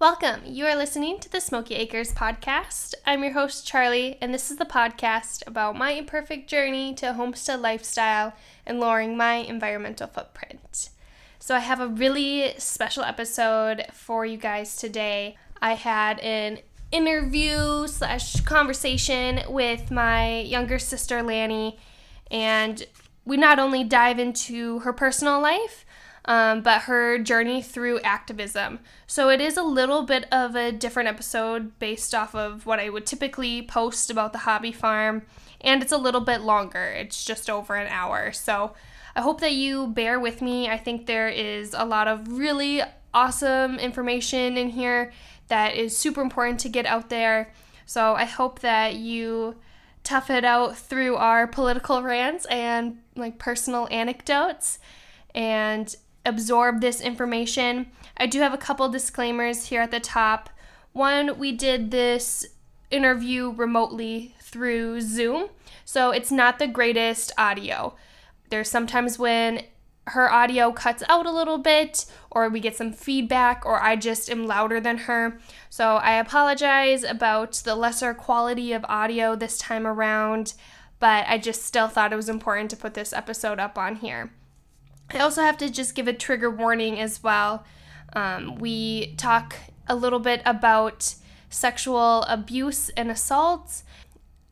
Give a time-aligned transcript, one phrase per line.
[0.00, 0.42] Welcome.
[0.44, 2.94] You are listening to the Smoky Acres podcast.
[3.04, 7.14] I'm your host, Charlie, and this is the podcast about my imperfect journey to a
[7.14, 8.32] homestead lifestyle
[8.64, 10.90] and lowering my environmental footprint.
[11.40, 15.36] So, I have a really special episode for you guys today.
[15.60, 16.60] I had an
[16.92, 21.76] interview slash conversation with my younger sister, Lanny,
[22.30, 22.86] and
[23.24, 25.84] we not only dive into her personal life,
[26.28, 28.80] um, but her journey through activism.
[29.06, 32.90] So it is a little bit of a different episode based off of what I
[32.90, 35.22] would typically post about the hobby farm,
[35.62, 36.84] and it's a little bit longer.
[36.84, 38.30] It's just over an hour.
[38.32, 38.74] So
[39.16, 40.68] I hope that you bear with me.
[40.68, 42.82] I think there is a lot of really
[43.14, 45.12] awesome information in here
[45.48, 47.50] that is super important to get out there.
[47.86, 49.56] So I hope that you
[50.04, 54.78] tough it out through our political rants and like personal anecdotes
[55.34, 55.96] and
[56.28, 57.86] absorb this information.
[58.16, 60.50] I do have a couple disclaimers here at the top.
[60.92, 62.46] One, we did this
[62.90, 65.48] interview remotely through Zoom,
[65.84, 67.94] so it's not the greatest audio.
[68.50, 69.62] There's sometimes when
[70.08, 74.30] her audio cuts out a little bit, or we get some feedback, or I just
[74.30, 75.38] am louder than her.
[75.68, 80.54] So I apologize about the lesser quality of audio this time around,
[80.98, 84.30] but I just still thought it was important to put this episode up on here.
[85.10, 87.64] I also have to just give a trigger warning as well.
[88.12, 89.56] Um, we talk
[89.86, 91.14] a little bit about
[91.50, 93.84] sexual abuse and assaults,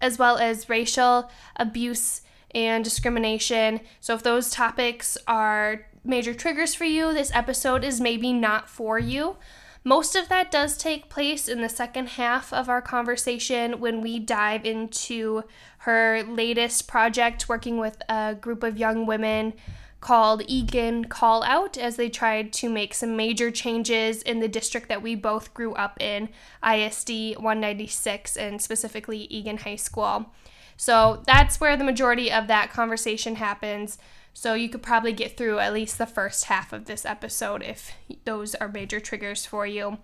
[0.00, 2.22] as well as racial abuse
[2.54, 3.80] and discrimination.
[4.00, 8.98] So, if those topics are major triggers for you, this episode is maybe not for
[8.98, 9.36] you.
[9.84, 14.18] Most of that does take place in the second half of our conversation when we
[14.18, 15.44] dive into
[15.78, 19.52] her latest project working with a group of young women
[20.00, 24.88] called Eagan Call Out as they tried to make some major changes in the district
[24.88, 26.28] that we both grew up in,
[26.62, 30.32] ISD 196, and specifically Eagan High School.
[30.76, 33.98] So that's where the majority of that conversation happens.
[34.34, 37.92] So you could probably get through at least the first half of this episode if
[38.24, 39.98] those are major triggers for you.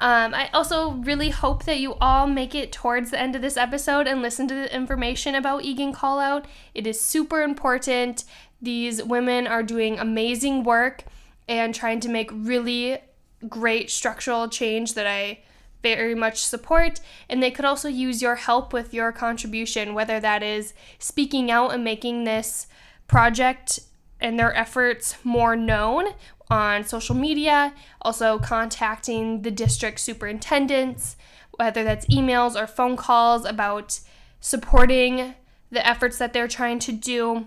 [0.00, 3.56] Um, I also really hope that you all make it towards the end of this
[3.56, 6.46] episode and listen to the information about Eagan Call Out.
[6.74, 8.24] It is super important.
[8.64, 11.04] These women are doing amazing work
[11.46, 12.98] and trying to make really
[13.46, 15.40] great structural change that I
[15.82, 17.00] very much support.
[17.28, 21.74] And they could also use your help with your contribution, whether that is speaking out
[21.74, 22.66] and making this
[23.06, 23.80] project
[24.18, 26.06] and their efforts more known
[26.48, 31.16] on social media, also contacting the district superintendents,
[31.58, 34.00] whether that's emails or phone calls about
[34.40, 35.34] supporting
[35.70, 37.46] the efforts that they're trying to do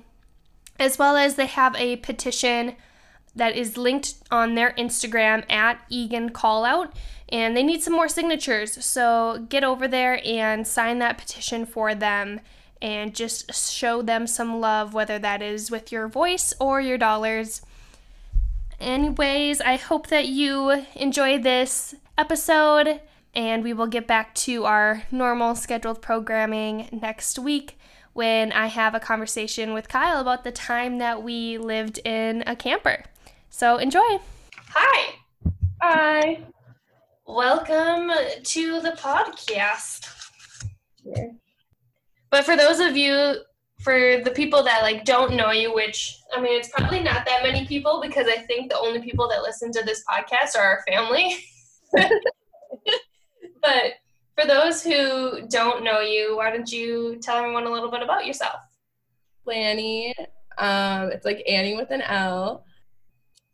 [0.79, 2.75] as well as they have a petition
[3.35, 6.91] that is linked on their Instagram at Eagan Callout,
[7.29, 8.83] and they need some more signatures.
[8.83, 12.39] So get over there and sign that petition for them
[12.81, 17.61] and just show them some love, whether that is with your voice or your dollars.
[18.79, 23.01] Anyways, I hope that you enjoy this episode,
[23.33, 27.76] and we will get back to our normal scheduled programming next week
[28.17, 32.55] when I have a conversation with Kyle about the time that we lived in a
[32.55, 33.03] camper.
[33.51, 34.17] So enjoy.
[34.69, 35.13] Hi.
[35.83, 36.39] Hi.
[37.27, 38.11] Welcome
[38.43, 40.09] to the podcast.
[41.03, 41.35] Here.
[42.31, 43.35] But for those of you
[43.81, 47.43] for the people that like don't know you which i mean it's probably not that
[47.43, 50.83] many people because i think the only people that listen to this podcast are our
[50.87, 51.37] family
[53.61, 53.93] but
[54.37, 58.25] for those who don't know you, why don't you tell everyone a little bit about
[58.25, 58.59] yourself?
[59.45, 60.13] Lanny.
[60.57, 62.63] Um, it's like Annie with an L.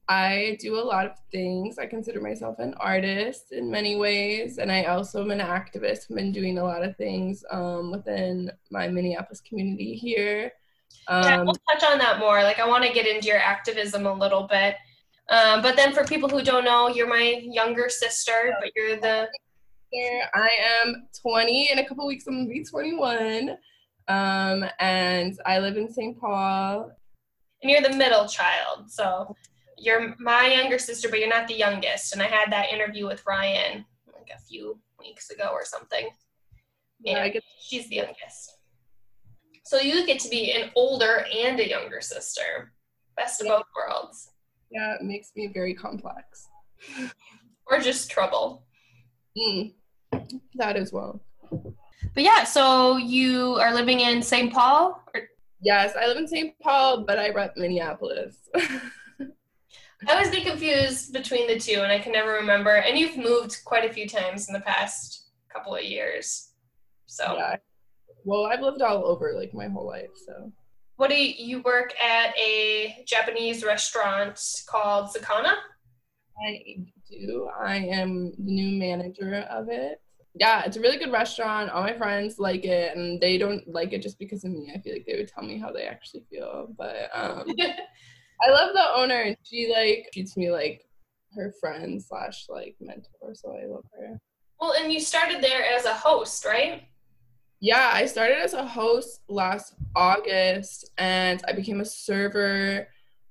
[0.09, 1.79] I do a lot of things.
[1.79, 6.07] I consider myself an artist in many ways, and I also am an activist.
[6.09, 10.51] I've been doing a lot of things um, within my Minneapolis community here.
[11.07, 12.43] Um, yeah, we'll touch on that more.
[12.43, 14.75] Like, I want to get into your activism a little bit.
[15.29, 19.29] Um, but then, for people who don't know, you're my younger sister, but you're the
[19.95, 20.49] I
[20.83, 21.71] am 20.
[21.71, 23.57] In a couple weeks, I'm gonna be 21.
[24.07, 26.19] Um, and I live in St.
[26.19, 26.91] Paul.
[27.61, 29.35] And you're the middle child, so
[29.77, 32.13] you're my younger sister, but you're not the youngest.
[32.13, 36.09] And I had that interview with Ryan like a few weeks ago or something.
[36.99, 37.27] Yeah,
[37.61, 38.57] she's the youngest.
[39.65, 42.73] So you get to be an older and a younger sister.
[43.15, 44.29] Best of both worlds.
[44.71, 46.47] Yeah, it makes me very complex.
[47.67, 48.65] or just trouble.
[49.37, 49.73] Mm
[50.55, 51.21] that as well.
[52.13, 54.51] But yeah, so you are living in St.
[54.53, 55.01] Paul?
[55.13, 55.29] Or-
[55.61, 56.57] yes, I live in St.
[56.59, 58.35] Paul, but I rep Minneapolis.
[60.05, 62.75] I always get confused between the two, and I can never remember.
[62.75, 66.51] And you've moved quite a few times in the past couple of years,
[67.05, 67.35] so.
[67.37, 67.55] Yeah.
[68.25, 70.51] Well, I've lived all over like my whole life, so.
[70.97, 75.55] What do you, you work at a Japanese restaurant called Sakana?
[76.45, 76.77] I
[77.09, 77.49] do.
[77.59, 80.01] I am the new manager of it.
[80.35, 81.69] Yeah, it's a really good restaurant.
[81.69, 84.71] All my friends like it, and they don't like it just because of me.
[84.73, 87.47] I feel like they would tell me how they actually feel, but um,
[88.41, 90.81] I love the owner, and she like treats me like
[91.35, 93.33] her friend slash like mentor.
[93.33, 94.19] So I love her.
[94.59, 96.83] Well, and you started there as a host, right?
[97.59, 102.87] Yeah, I started as a host last August, and I became a server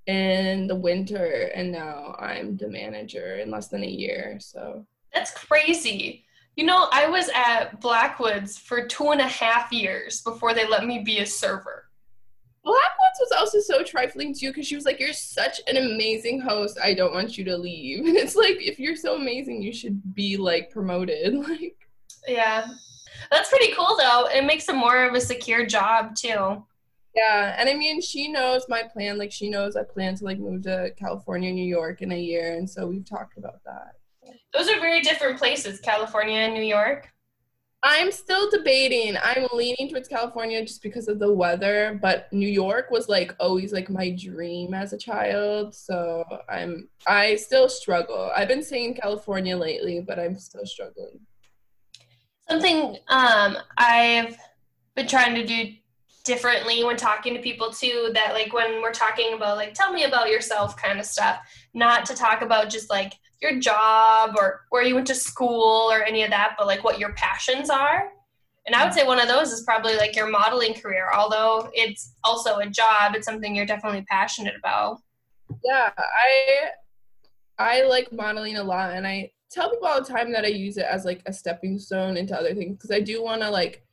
[0.06, 4.38] in the winter, and now I'm the manager in less than a year.
[4.40, 6.24] So that's crazy.
[6.56, 10.84] You know, I was at Blackwoods for two and a half years before they let
[10.84, 11.88] me be a server.
[12.62, 16.78] Blackwoods was also so trifling too because she was like, You're such an amazing host.
[16.82, 18.04] I don't want you to leave.
[18.06, 21.34] And it's like, if you're so amazing, you should be like promoted.
[21.48, 21.76] Like,
[22.28, 22.66] yeah.
[23.30, 24.26] That's pretty cool though.
[24.26, 26.64] It makes it more of a secure job too.
[27.14, 29.18] Yeah, and I mean, she knows my plan.
[29.18, 32.56] Like, she knows I plan to like move to California, New York in a year,
[32.56, 33.96] and so we've talked about that.
[34.52, 37.08] Those are very different places, California and New York.
[37.84, 39.16] I'm still debating.
[39.20, 43.72] I'm leaning towards California just because of the weather, but New York was like always
[43.72, 45.74] like my dream as a child.
[45.74, 48.30] So I'm I still struggle.
[48.36, 51.18] I've been saying California lately, but I'm still struggling.
[52.48, 54.36] Something um I've
[54.94, 55.72] been trying to do
[56.24, 60.04] differently when talking to people too that like when we're talking about like tell me
[60.04, 61.40] about yourself kind of stuff,
[61.74, 66.02] not to talk about just like your job or where you went to school or
[66.04, 68.10] any of that, but like what your passions are.
[68.66, 72.14] And I would say one of those is probably like your modeling career, although it's
[72.22, 74.98] also a job, it's something you're definitely passionate about.
[75.64, 76.68] Yeah, I
[77.58, 80.76] I like modeling a lot and I tell people all the time that I use
[80.76, 83.84] it as like a stepping stone into other things because I do want to like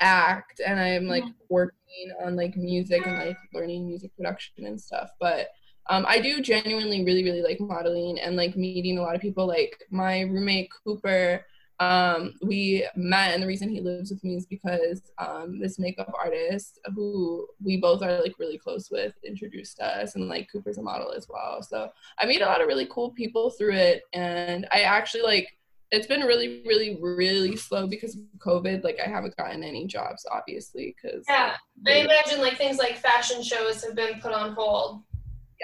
[0.00, 1.32] act and I'm like mm-hmm.
[1.50, 5.10] working on like music and like learning music production and stuff.
[5.20, 5.48] But
[5.88, 9.46] um, I do genuinely really, really like modeling and like meeting a lot of people.
[9.46, 11.44] Like my roommate Cooper,
[11.80, 16.12] um, we met, and the reason he lives with me is because um, this makeup
[16.18, 20.82] artist who we both are like really close with introduced us, and like Cooper's a
[20.82, 21.62] model as well.
[21.62, 25.48] So I meet a lot of really cool people through it, and I actually like
[25.90, 28.82] it's been really, really, really slow because of COVID.
[28.82, 33.42] Like I haven't gotten any jobs, obviously, because yeah, I imagine like things like fashion
[33.42, 35.02] shows have been put on hold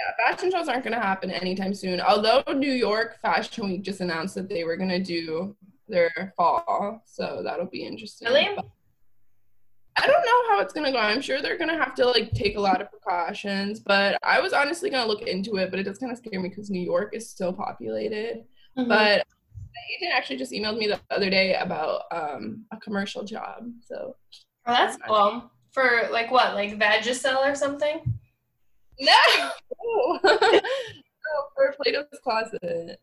[0.00, 2.00] yeah, fashion shows aren't going to happen anytime soon.
[2.00, 5.56] Although New York Fashion Week just announced that they were going to do
[5.88, 8.29] their fall, so that'll be interesting.
[8.29, 8.49] Really?
[8.56, 8.67] But
[9.97, 10.99] I don't know how it's going to go.
[10.99, 14.41] I'm sure they're going to have to like take a lot of precautions, but I
[14.41, 16.70] was honestly going to look into it, but it does kind of scare me because
[16.70, 18.44] New York is so populated.
[18.79, 18.88] Mm-hmm.
[18.88, 23.70] But my agent actually just emailed me the other day about um, a commercial job.
[23.85, 24.17] So
[24.67, 25.50] Oh, that's cool.
[25.73, 28.00] For like what, like Vagisil or something?
[29.00, 29.50] No,
[30.25, 30.61] no,
[31.55, 32.99] for Plato's Closet.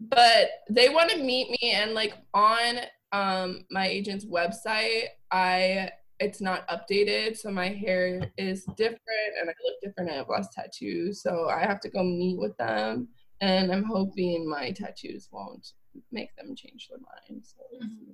[0.00, 2.80] But they want to meet me, and like on
[3.12, 9.00] um my agent's website, I it's not updated, so my hair is different,
[9.40, 10.10] and I look different.
[10.10, 13.08] I have less tattoos, so I have to go meet with them,
[13.40, 15.72] and I'm hoping my tattoos won't
[16.12, 17.44] make them change their mind.
[17.44, 17.62] So.
[17.76, 18.12] Mm-hmm.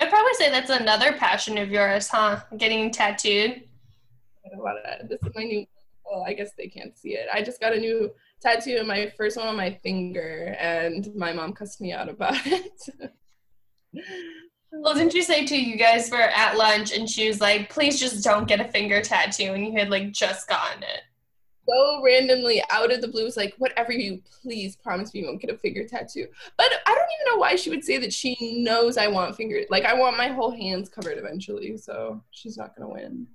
[0.00, 2.40] I'd probably say that's another passion of yours, huh?
[2.56, 3.62] Getting tattooed.
[5.08, 5.66] This is my new
[6.04, 7.26] well, I guess they can't see it.
[7.32, 11.52] I just got a new tattoo, my first one on my finger, and my mom
[11.52, 12.80] cussed me out about it.
[14.72, 17.98] well, didn't you say to you guys were at lunch and she was like, please
[17.98, 21.02] just don't get a finger tattoo, and you had like just gotten it?
[21.66, 25.40] So randomly out of the blue was like, whatever you please promise me you won't
[25.40, 26.26] get a finger tattoo.
[26.58, 29.62] But I don't even know why she would say that she knows I want finger
[29.70, 33.26] like I want my whole hands covered eventually, so she's not gonna win.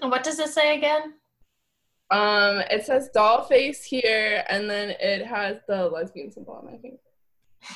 [0.00, 1.14] What does it say again?
[2.10, 6.78] Um, it says doll face here, and then it has the lesbian symbol on my
[6.78, 6.96] finger.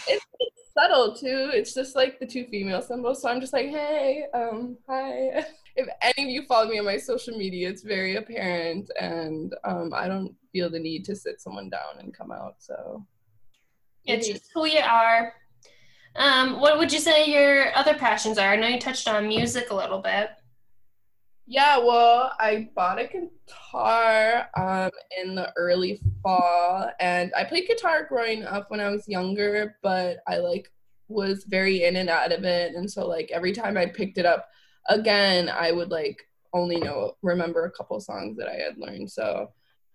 [0.08, 1.50] It's, it's subtle too.
[1.52, 3.20] It's just like the two female symbols.
[3.20, 5.44] So I'm just like, hey, um, hi.
[5.74, 9.94] If any of you follow me on my social media, it's very apparent, and um,
[9.94, 12.56] I don't feel the need to sit someone down and come out.
[12.58, 13.06] So
[14.04, 15.32] it's just who you are.
[16.16, 18.52] Um, what would you say your other passions are?
[18.52, 20.28] I know you touched on music a little bit.
[21.46, 28.06] Yeah, well, I bought a guitar um, in the early fall, and I played guitar
[28.08, 30.70] growing up when I was younger, but I like
[31.08, 34.26] was very in and out of it, and so like every time I picked it
[34.26, 34.48] up
[34.88, 36.22] again, I would like
[36.52, 39.10] only know remember a couple songs that I had learned.
[39.10, 39.50] So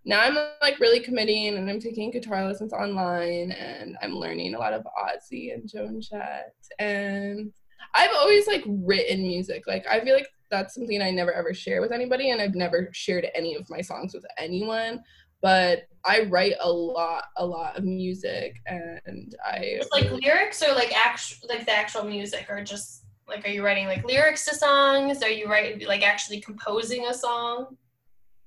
[0.06, 4.60] now I'm like really committing and I'm taking guitar lessons online and I'm learning a
[4.60, 6.56] lot of Ozzy and Joan Jett.
[6.80, 7.51] And
[7.94, 9.68] I've always like written music.
[9.68, 12.89] Like I feel like that's something I never ever share with anybody and I've never
[12.94, 15.04] shared any of my songs with anyone.
[15.42, 20.74] But I write a lot, a lot of music and I It's like lyrics or
[20.74, 24.56] like actual like the actual music or just like are you writing like lyrics to
[24.56, 25.22] songs?
[25.22, 27.77] Are you writing like actually composing a song?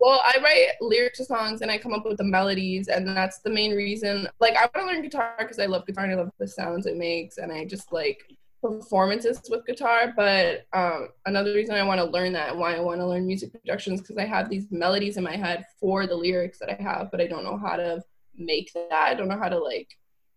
[0.01, 3.41] Well, I write lyrics to songs and I come up with the melodies, and that's
[3.41, 4.27] the main reason.
[4.41, 6.87] Like, I want to learn guitar because I love guitar and I love the sounds
[6.87, 8.25] it makes, and I just like
[8.61, 10.13] performances with guitar.
[10.15, 13.27] But um, another reason I want to learn that, and why I want to learn
[13.27, 16.83] music productions, because I have these melodies in my head for the lyrics that I
[16.83, 18.03] have, but I don't know how to
[18.37, 18.93] make that.
[18.93, 19.89] I don't know how to like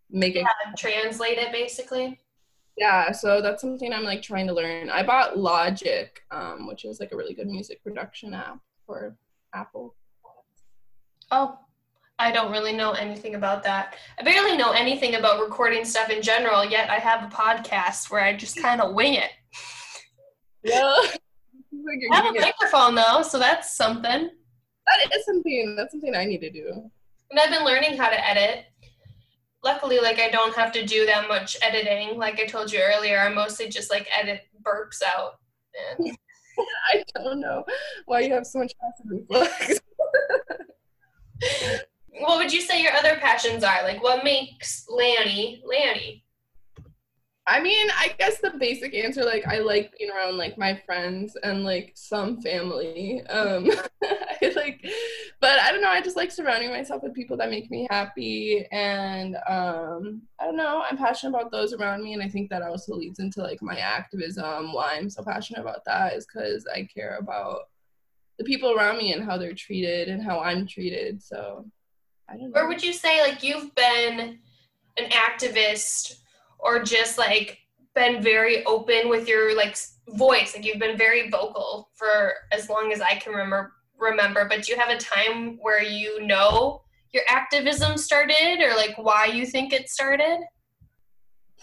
[0.09, 0.45] make it
[0.77, 2.19] translate it basically.
[2.75, 4.89] Yeah, so that's something I'm like trying to learn.
[4.89, 9.15] I bought Logic, um, which is like a really good music production app for
[9.53, 9.95] Apple.
[11.29, 11.59] Oh,
[12.19, 13.95] I don't really know anything about that.
[14.19, 18.23] I barely know anything about recording stuff in general, yet I have a podcast where
[18.23, 19.31] I just kind of wing it.
[20.63, 20.95] Yeah.
[22.11, 24.29] I have a microphone though, so that's something.
[24.85, 25.75] That is something.
[25.75, 26.89] That's something I need to do.
[27.31, 28.65] And I've been learning how to edit.
[29.63, 32.17] Luckily, like I don't have to do that much editing.
[32.17, 35.39] Like I told you earlier, I mostly just like edit burps out.
[35.97, 36.15] And
[36.93, 37.63] I don't know
[38.05, 39.79] why you have so much passive reflux.
[42.19, 43.83] what would you say your other passions are?
[43.83, 46.23] Like, what makes Lanny Lanny?
[47.45, 51.35] I mean, I guess the basic answer, like, I like being around like my friends
[51.43, 53.21] and like some family.
[53.27, 53.69] Um,
[54.03, 54.85] I like,
[55.41, 55.89] but I don't know.
[55.89, 60.55] I just like surrounding myself with people that make me happy, and um, I don't
[60.55, 60.83] know.
[60.89, 63.77] I'm passionate about those around me, and I think that also leads into like my
[63.77, 64.73] activism.
[64.73, 67.63] Why I'm so passionate about that is because I care about
[68.37, 71.21] the people around me and how they're treated and how I'm treated.
[71.21, 71.65] So,
[72.29, 72.61] I don't know.
[72.61, 74.39] Or would you say like you've been
[74.97, 76.19] an activist?
[76.63, 77.59] or just like
[77.93, 79.77] been very open with your like
[80.09, 84.63] voice like you've been very vocal for as long as i can remember remember but
[84.63, 86.81] do you have a time where you know
[87.13, 90.39] your activism started or like why you think it started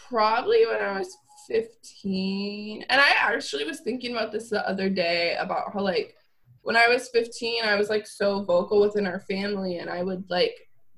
[0.08, 1.16] probably when i was
[1.48, 6.14] 15 and i actually was thinking about this the other day about how like
[6.62, 10.24] when i was 15 i was like so vocal within our family and i would
[10.28, 10.54] like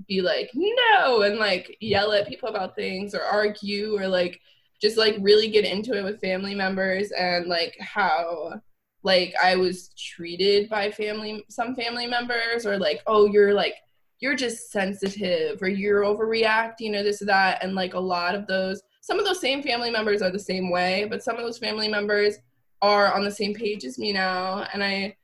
[0.09, 4.40] be like no and like yell at people about things or argue or like
[4.81, 8.61] just like really get into it with family members and like how
[9.04, 13.75] like I was treated by family some family members or like oh you're like
[14.21, 18.47] you're just sensitive or you're overreacting or this or that and like a lot of
[18.47, 21.59] those some of those same family members are the same way but some of those
[21.59, 22.37] family members
[22.81, 25.16] are on the same page as me now and I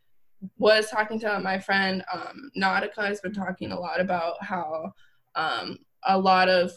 [0.56, 4.92] was talking to my friend um, Nautica has been talking a lot about how
[5.34, 6.72] um, a lot of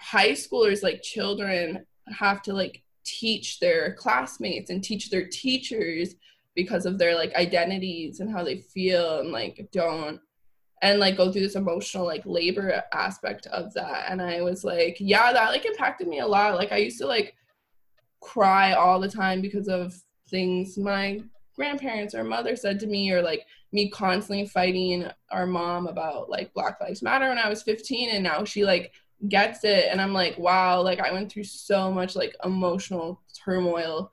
[0.00, 1.86] high schoolers, like children,
[2.18, 6.14] have to like teach their classmates and teach their teachers
[6.54, 10.20] because of their like identities and how they feel and like don't
[10.82, 14.10] and like go through this emotional like labor aspect of that.
[14.10, 16.56] And i was like yeah that like impacted me a lot.
[16.56, 17.34] Like i used to like
[18.20, 19.94] cry all the time because of
[20.28, 21.22] things my
[21.54, 26.52] grandparents or mother said to me or like me constantly fighting our mom about like
[26.54, 28.92] black lives matter when i was 15 and now she like
[29.28, 34.12] gets it and i'm like wow like i went through so much like emotional turmoil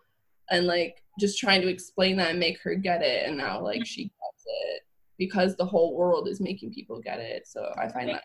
[0.49, 3.85] and like just trying to explain that and make her get it and now like
[3.85, 4.81] she gets it
[5.17, 8.23] because the whole world is making people get it so i find that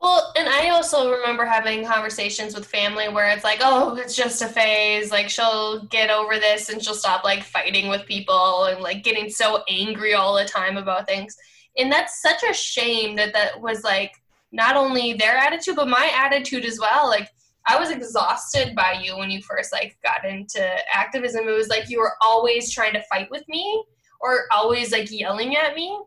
[0.00, 4.42] well, and I also remember having conversations with family where it's like, oh, it's just
[4.42, 5.10] a phase.
[5.10, 9.28] Like, she'll get over this and she'll stop like fighting with people and like getting
[9.28, 11.36] so angry all the time about things.
[11.76, 14.12] And that's such a shame that that was like
[14.52, 17.08] not only their attitude, but my attitude as well.
[17.08, 17.28] Like,
[17.66, 21.48] I was exhausted by you when you first like got into activism.
[21.48, 23.84] It was like you were always trying to fight with me
[24.20, 25.98] or always like yelling at me.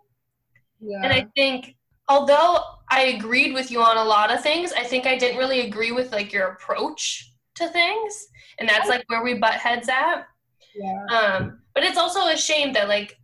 [0.79, 1.01] Yeah.
[1.03, 1.75] And I think
[2.09, 5.61] although I agreed with you on a lot of things, I think I didn't really
[5.61, 8.27] agree with like your approach to things,
[8.59, 10.27] and that's like where we butt heads at.
[10.75, 11.05] Yeah.
[11.05, 13.17] Um, but it's also a shame that like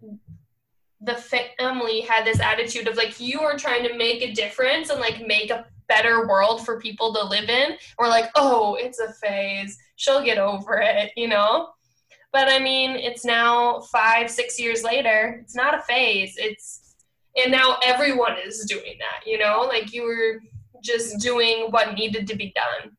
[1.02, 5.02] the family had this attitude of like you are trying to make a difference and
[5.02, 7.78] like make a better world for people to live in.
[8.00, 9.78] We're like, oh, it's a phase.
[9.98, 11.70] She'll get over it, you know.
[12.32, 15.40] But I mean, it's now five, six years later.
[15.42, 16.36] It's not a phase.
[16.38, 16.87] It's
[17.38, 20.42] and now everyone is doing that you know like you were
[20.84, 22.92] just doing what needed to be done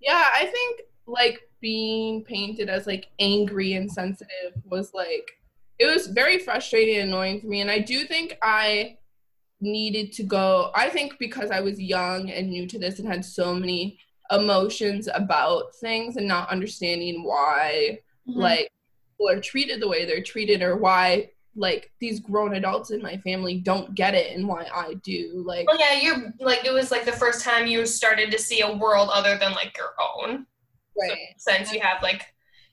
[0.00, 5.30] yeah i think like being painted as like angry and sensitive was like
[5.80, 7.62] it was very frustrating and annoying for me.
[7.62, 8.98] And I do think I
[9.62, 10.70] needed to go.
[10.74, 13.98] I think because I was young and new to this and had so many
[14.30, 18.38] emotions about things and not understanding why mm-hmm.
[18.38, 18.70] like
[19.10, 23.16] people are treated the way they're treated or why like these grown adults in my
[23.18, 25.42] family don't get it and why I do.
[25.44, 28.60] Like Well yeah, you're like it was like the first time you started to see
[28.60, 30.46] a world other than like your own.
[30.98, 31.18] Right.
[31.38, 32.22] So, since you have like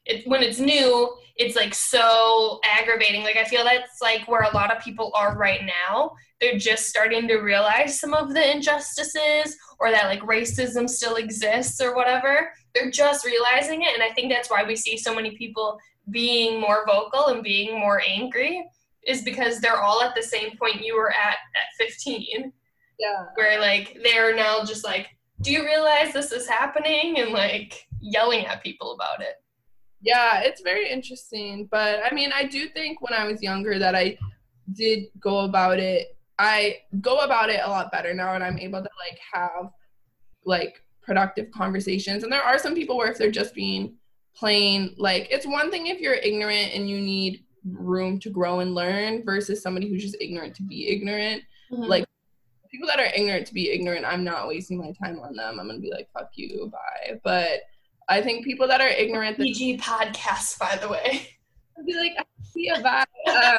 [0.05, 3.23] it, when it's new, it's like so aggravating.
[3.23, 6.13] Like I feel that's like where a lot of people are right now.
[6.39, 11.81] They're just starting to realize some of the injustices or that like racism still exists
[11.81, 12.51] or whatever.
[12.73, 15.79] They're just realizing it and I think that's why we see so many people
[16.11, 18.65] being more vocal and being more angry
[19.05, 22.51] is because they're all at the same point you were at at 15.
[22.99, 23.25] Yeah.
[23.35, 25.07] Where like they're now just like,
[25.41, 27.19] do you realize this is happening?
[27.19, 29.35] And like yelling at people about it.
[30.01, 31.67] Yeah, it's very interesting.
[31.71, 34.17] But I mean, I do think when I was younger that I
[34.73, 36.17] did go about it.
[36.39, 39.71] I go about it a lot better now, and I'm able to like have
[40.45, 42.23] like productive conversations.
[42.23, 43.95] And there are some people where if they're just being
[44.37, 48.75] plain, like it's one thing if you're ignorant and you need room to grow and
[48.75, 51.43] learn versus somebody who's just ignorant to be ignorant.
[51.71, 51.83] Mm-hmm.
[51.83, 52.05] Like
[52.71, 55.59] people that are ignorant to be ignorant, I'm not wasting my time on them.
[55.59, 57.19] I'm gonna be like, fuck you, bye.
[57.23, 57.61] But
[58.09, 59.37] I think people that are ignorant.
[59.37, 61.29] PG podcast, by the way.
[61.77, 63.05] I'd be like, I see a vibe.
[63.27, 63.57] Uh,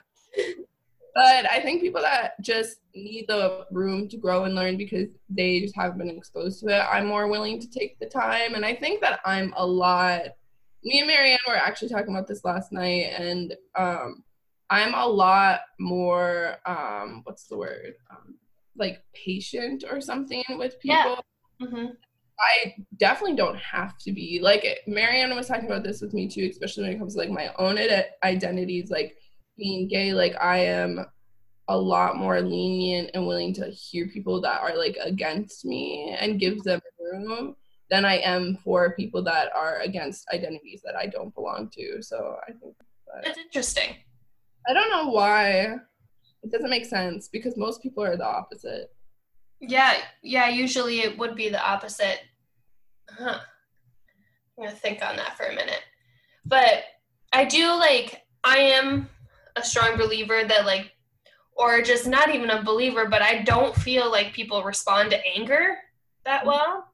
[1.15, 5.61] but I think people that just need the room to grow and learn because they
[5.61, 8.55] just haven't been exposed to it, I'm more willing to take the time.
[8.55, 10.29] And I think that I'm a lot.
[10.85, 14.23] Me and Marianne were actually talking about this last night, and um,
[14.71, 16.57] I'm a lot more.
[16.67, 17.95] Um, what's the word?
[18.11, 18.37] Um,
[18.77, 20.97] like patient or something with people.
[20.97, 21.67] Yeah.
[21.67, 21.87] Mm-hmm.
[22.41, 26.49] I definitely don't have to be like Marianne was talking about this with me too,
[26.49, 27.79] especially when it comes to like my own
[28.23, 29.17] identities, like
[29.57, 30.13] being gay.
[30.13, 31.05] Like I am
[31.67, 36.41] a lot more lenient and willing to hear people that are like against me and
[36.41, 37.57] give them room
[37.91, 42.03] than I am for people that are against identities that I don't belong to.
[42.03, 43.97] So I think that, that's interesting.
[44.69, 45.77] I don't know why.
[46.43, 48.93] It doesn't make sense because most people are the opposite.
[49.61, 52.21] Yeah, yeah, usually it would be the opposite.
[53.11, 53.41] Huh.
[54.59, 55.83] I'm gonna think on that for a minute.
[56.45, 56.85] But
[57.33, 59.09] I do like I am
[59.57, 60.93] a strong believer that like
[61.57, 65.77] or just not even a believer, but I don't feel like people respond to anger
[66.25, 66.49] that mm-hmm.
[66.49, 66.93] well.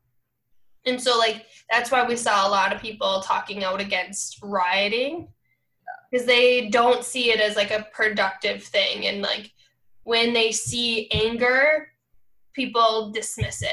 [0.86, 5.28] And so like that's why we saw a lot of people talking out against rioting
[6.10, 9.50] because they don't see it as like a productive thing and like
[10.04, 11.88] when they see anger
[12.54, 13.70] people dismiss it.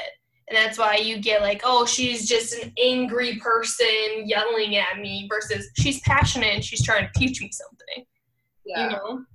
[0.50, 5.28] And that's why you get like, oh, she's just an angry person yelling at me
[5.30, 8.06] versus she's passionate and she's trying to teach me something.
[8.66, 8.84] Yeah.
[8.84, 9.26] You know?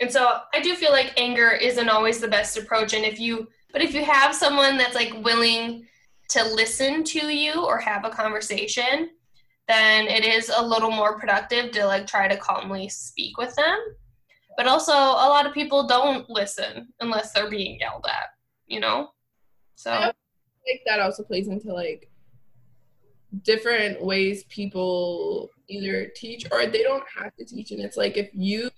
[0.00, 2.92] And so I do feel like anger isn't always the best approach.
[2.92, 5.86] And if you, but if you have someone that's like willing
[6.30, 9.10] to listen to you or have a conversation,
[9.68, 13.78] then it is a little more productive to like try to calmly speak with them.
[14.56, 18.28] But also, a lot of people don't listen unless they're being yelled at
[18.66, 19.10] you know?
[19.74, 20.12] So I
[20.64, 22.10] think that also plays into like
[23.42, 27.70] different ways people either teach or they don't have to teach.
[27.70, 28.70] And it's like if you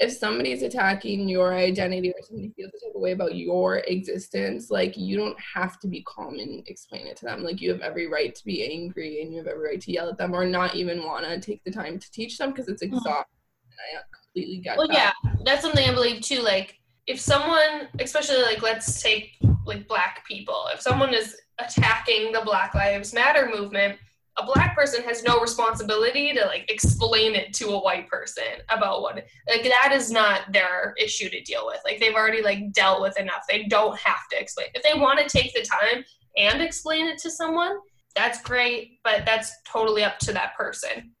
[0.00, 4.70] if somebody's attacking your identity or somebody feels a type of way about your existence,
[4.70, 7.42] like you don't have to be calm and explain it to them.
[7.42, 10.08] Like you have every right to be angry and you have every right to yell
[10.08, 12.82] at them or not even want to take the time to teach them because it's
[12.82, 12.96] mm-hmm.
[12.96, 13.12] exhausting.
[13.12, 13.98] Mm-hmm.
[13.98, 15.14] I completely get well, that.
[15.24, 16.40] yeah, that's something I believe too.
[16.40, 19.32] Like if someone, especially like let's take
[19.64, 23.98] like black people, if someone is attacking the Black Lives Matter movement,
[24.38, 29.00] a black person has no responsibility to like explain it to a white person about
[29.00, 29.14] what
[29.48, 31.80] like that is not their issue to deal with.
[31.84, 33.44] Like they've already like dealt with enough.
[33.48, 34.68] They don't have to explain.
[34.74, 36.04] If they want to take the time
[36.36, 37.78] and explain it to someone,
[38.14, 41.12] that's great, but that's totally up to that person.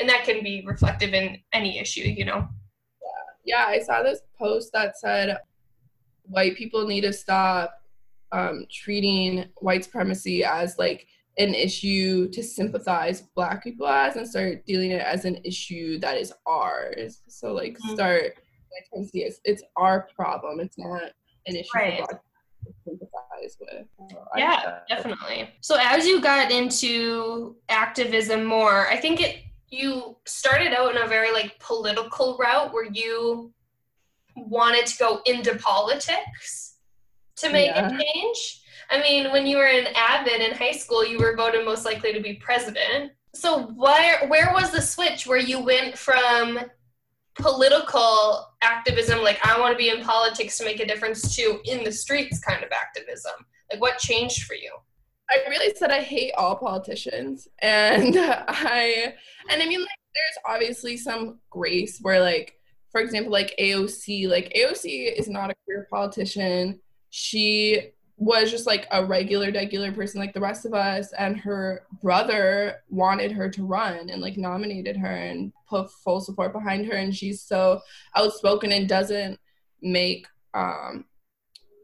[0.00, 2.48] And that can be reflective in any issue, you know
[3.44, 5.38] yeah, yeah I saw this post that said
[6.24, 7.74] white people need to stop
[8.30, 11.06] um, treating white supremacy as like
[11.38, 16.18] an issue to sympathize black people as and start dealing it as an issue that
[16.18, 17.22] is ours.
[17.28, 17.94] So like mm-hmm.
[17.94, 18.34] start
[18.94, 20.60] like see it's, it's our problem.
[20.60, 21.02] It's not
[21.46, 21.98] an issue right.
[21.98, 22.22] for black
[22.84, 23.86] sympathize with.
[24.10, 25.50] So yeah, definitely.
[25.60, 31.08] So as you got into activism more, I think it you started out in a
[31.08, 33.52] very like political route where you
[34.36, 36.76] wanted to go into politics
[37.36, 37.88] to make yeah.
[37.88, 38.61] a change.
[38.92, 42.12] I mean, when you were an avid in high school, you were voted most likely
[42.12, 43.12] to be president.
[43.34, 46.60] So where where was the switch where you went from
[47.34, 51.84] political activism, like I want to be in politics to make a difference, to in
[51.84, 53.32] the streets kind of activism?
[53.70, 54.70] Like, what changed for you?
[55.30, 59.14] I realized that I hate all politicians, and I,
[59.48, 62.58] and I mean, like, there's obviously some grace where, like,
[62.90, 66.78] for example, like AOC, like AOC is not a career politician.
[67.08, 71.86] She was just like a regular, regular person like the rest of us, and her
[72.02, 76.94] brother wanted her to run and like nominated her and put full support behind her,
[76.96, 77.80] and she's so
[78.16, 79.38] outspoken and doesn't
[79.82, 81.04] make um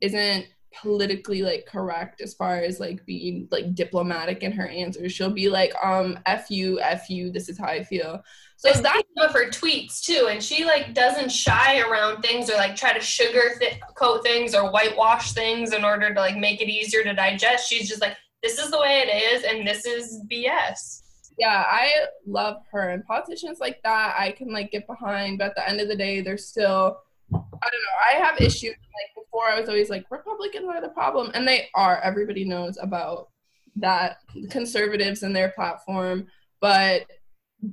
[0.01, 5.13] isn't politically like correct as far as like being like diplomatic in her answers.
[5.13, 8.23] She'll be like, um, F you, F you, this is how I feel.
[8.57, 12.55] So that's some of her tweets too, and she like doesn't shy around things or
[12.55, 16.61] like try to sugar th- coat things or whitewash things in order to like make
[16.61, 17.69] it easier to digest.
[17.69, 21.03] She's just like, this is the way it is, and this is BS.
[21.39, 21.93] Yeah, I
[22.27, 24.17] love her and politicians like that.
[24.19, 26.99] I can like get behind, but at the end of the day, they're still.
[27.33, 27.99] I don't know.
[28.09, 29.49] I have issues like before.
[29.49, 32.01] I was always like Republicans are the problem, and they are.
[32.01, 33.29] Everybody knows about
[33.77, 34.19] that
[34.51, 36.27] conservatives and their platform,
[36.61, 37.07] but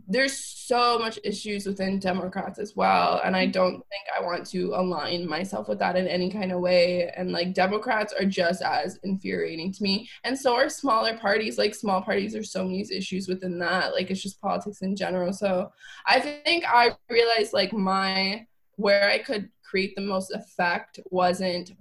[0.08, 3.22] there's so much issues within Democrats as well.
[3.24, 6.60] And I don't think I want to align myself with that in any kind of
[6.60, 7.12] way.
[7.16, 10.10] And like Democrats are just as infuriating to me.
[10.24, 11.60] And so are smaller parties.
[11.60, 13.94] Like small parties, there's so many issues within that.
[13.94, 15.32] Like it's just politics in general.
[15.34, 15.72] So
[16.08, 21.72] I think I realized like my where I could create the most effect wasn't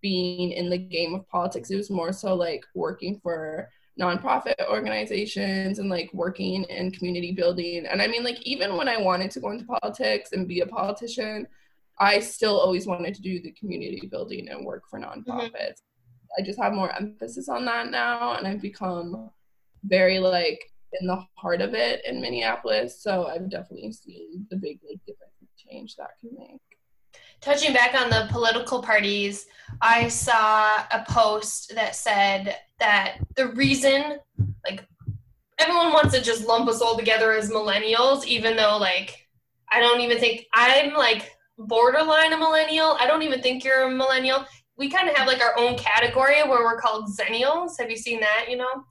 [0.00, 1.70] being in the game of politics.
[1.70, 3.68] It was more so like working for
[4.00, 7.86] nonprofit organizations and like working in community building.
[7.86, 10.66] And I mean, like, even when I wanted to go into politics and be a
[10.66, 11.46] politician,
[11.98, 15.54] I still always wanted to do the community building and work for nonprofits.
[15.56, 16.38] Mm-hmm.
[16.38, 19.30] I just have more emphasis on that now, and I've become
[19.84, 20.60] very like
[21.00, 23.02] in the heart of it in Minneapolis.
[23.02, 25.32] So I've definitely seen the big like difference
[25.68, 26.60] change that can make
[27.40, 29.46] touching back on the political parties,
[29.80, 34.18] I saw a post that said that the reason,
[34.64, 34.86] like,
[35.58, 39.26] everyone wants to just lump us all together as millennials, even though, like,
[39.70, 42.96] I don't even think I'm like borderline a millennial.
[43.00, 44.44] I don't even think you're a millennial.
[44.76, 47.72] We kind of have like our own category where we're called zennials.
[47.80, 48.46] Have you seen that?
[48.48, 48.84] You know,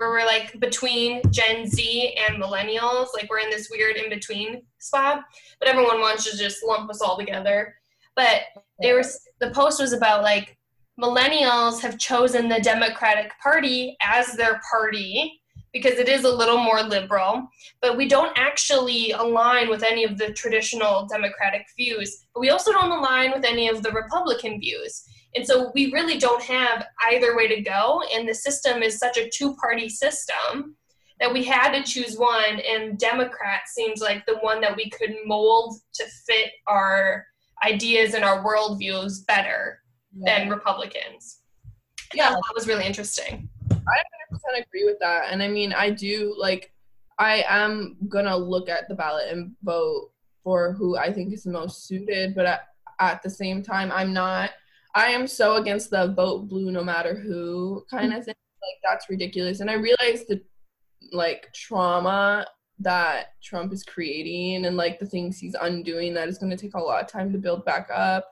[0.00, 3.08] where we're like between Gen Z and millennials.
[3.12, 5.24] Like we're in this weird in between spot.
[5.58, 7.74] But everyone wants to just lump us all together.
[8.16, 8.44] But
[8.78, 10.56] there was the post was about like
[10.98, 15.38] millennials have chosen the Democratic Party as their party
[15.74, 17.46] because it is a little more liberal,
[17.80, 22.26] but we don't actually align with any of the traditional Democratic views.
[22.34, 25.04] But we also don't align with any of the Republican views.
[25.34, 28.02] And so we really don't have either way to go.
[28.12, 30.76] And the system is such a two party system
[31.20, 32.60] that we had to choose one.
[32.60, 37.26] And Democrat seems like the one that we could mold to fit our
[37.64, 39.80] ideas and our worldviews better
[40.16, 40.38] yeah.
[40.38, 41.42] than Republicans.
[42.14, 43.48] Yeah, that was really interesting.
[43.70, 43.76] I
[44.32, 45.30] 100% agree with that.
[45.30, 46.72] And I mean, I do like,
[47.18, 50.10] I am gonna look at the ballot and vote
[50.42, 52.62] for who I think is the most suited, but
[52.98, 54.50] at the same time, I'm not.
[54.94, 58.34] I am so against the vote blue no matter who kind of thing.
[58.62, 59.60] Like that's ridiculous.
[59.60, 60.42] And I realize the
[61.12, 62.46] like trauma
[62.80, 66.74] that Trump is creating and like the things he's undoing that is going to take
[66.74, 68.30] a lot of time to build back up.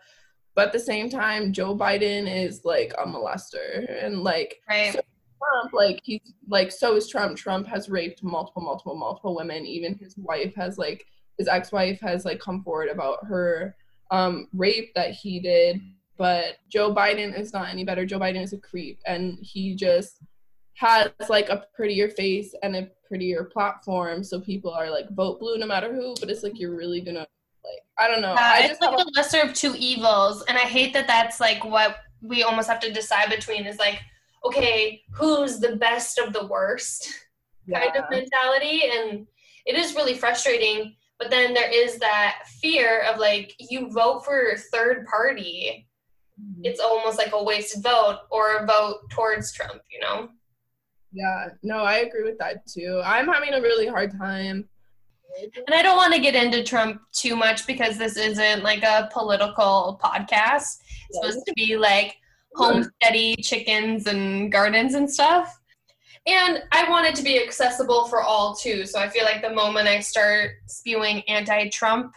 [0.54, 4.92] But at the same time, Joe Biden is like a molester and like right.
[4.92, 5.00] so
[5.38, 7.36] Trump, like he's like so is Trump.
[7.36, 9.66] Trump has raped multiple, multiple, multiple women.
[9.66, 11.06] Even his wife has like
[11.38, 13.76] his ex-wife has like come forward about her
[14.10, 15.80] um, rape that he did.
[16.18, 18.04] But Joe Biden is not any better.
[18.04, 20.18] Joe Biden is a creep, and he just
[20.74, 24.22] has like a prettier face and a prettier platform.
[24.22, 26.14] So people are like vote blue no matter who.
[26.20, 27.26] But it's like you're really gonna
[27.64, 28.34] like i don't know.
[28.34, 30.44] Yeah, I it's like the lesser of two evils.
[30.48, 34.00] And i hate that that's like what we almost have to decide between is like
[34.44, 37.12] okay who's the best of the worst
[37.66, 37.80] yeah.
[37.80, 38.82] kind of mentality?
[38.90, 39.26] And
[39.66, 40.94] it is really frustrating.
[41.18, 45.87] But then there is that fear of like you vote for a third party
[46.40, 46.62] mm-hmm.
[46.64, 50.28] it's almost like a wasted vote or a vote towards trump you know
[51.12, 53.00] yeah, no, I agree with that too.
[53.04, 54.68] I'm having a really hard time.
[55.40, 59.08] And I don't want to get into Trump too much because this isn't like a
[59.12, 60.78] political podcast.
[61.08, 62.16] It's supposed to be like
[62.56, 65.58] homesteady chickens and gardens and stuff.
[66.26, 68.84] And I want it to be accessible for all too.
[68.84, 72.14] So I feel like the moment I start spewing anti Trump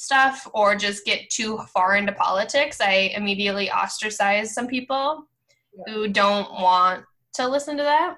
[0.00, 5.26] stuff or just get too far into politics, I immediately ostracize some people
[5.74, 5.92] yeah.
[5.92, 8.16] who don't want to listen to that.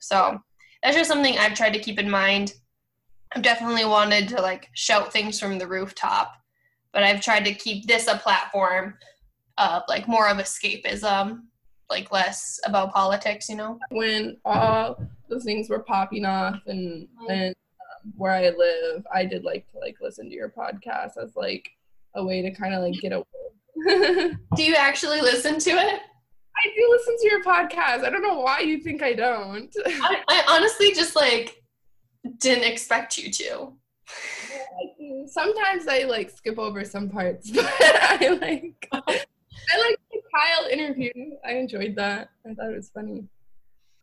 [0.00, 0.40] So
[0.82, 2.54] that's just something I've tried to keep in mind.
[3.32, 6.32] I've definitely wanted to like shout things from the rooftop,
[6.92, 8.94] but I've tried to keep this a platform
[9.56, 11.42] of like more of escapism,
[11.88, 13.78] like less about politics, you know?
[13.90, 17.54] When all the things were popping off and and um,
[18.16, 21.70] where I live, I did like to like listen to your podcast as like
[22.14, 23.24] a way to kind of like get away.
[24.56, 26.00] Do you actually listen to it?
[26.62, 28.04] I do listen to your podcast.
[28.04, 29.74] I don't know why you think I don't.
[29.86, 31.62] I, I honestly just like
[32.38, 33.72] didn't expect you to.
[35.26, 41.12] Sometimes I like skip over some parts, but I like I like the Kyle interview.
[41.46, 42.30] I enjoyed that.
[42.48, 43.24] I thought it was funny.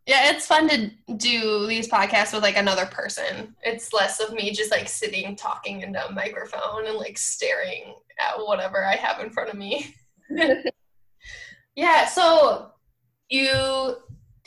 [0.08, 3.54] Yeah, it's fun to do these podcasts with like another person.
[3.62, 8.40] It's less of me just like sitting talking into a microphone and like staring at
[8.40, 9.94] whatever I have in front of me.
[11.76, 12.72] yeah, so
[13.28, 13.98] you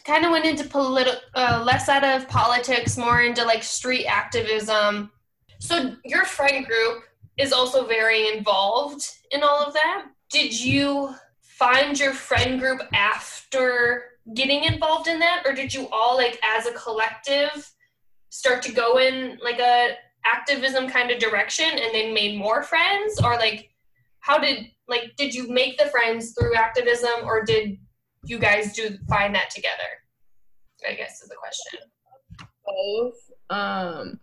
[0.04, 5.10] kind of went into political, uh, less out of politics, more into like street activism.
[5.58, 7.04] So your friend group
[7.36, 10.06] is also very involved in all of that.
[10.30, 16.16] Did you find your friend group after getting involved in that or did you all
[16.16, 17.70] like as a collective
[18.28, 19.94] start to go in like a
[20.26, 23.70] activism kind of direction and then made more friends or like
[24.20, 27.78] how did like did you make the friends through activism or did
[28.24, 29.88] you guys do find that together
[30.88, 31.80] i guess is the question
[32.70, 33.30] both.
[33.50, 34.18] Um,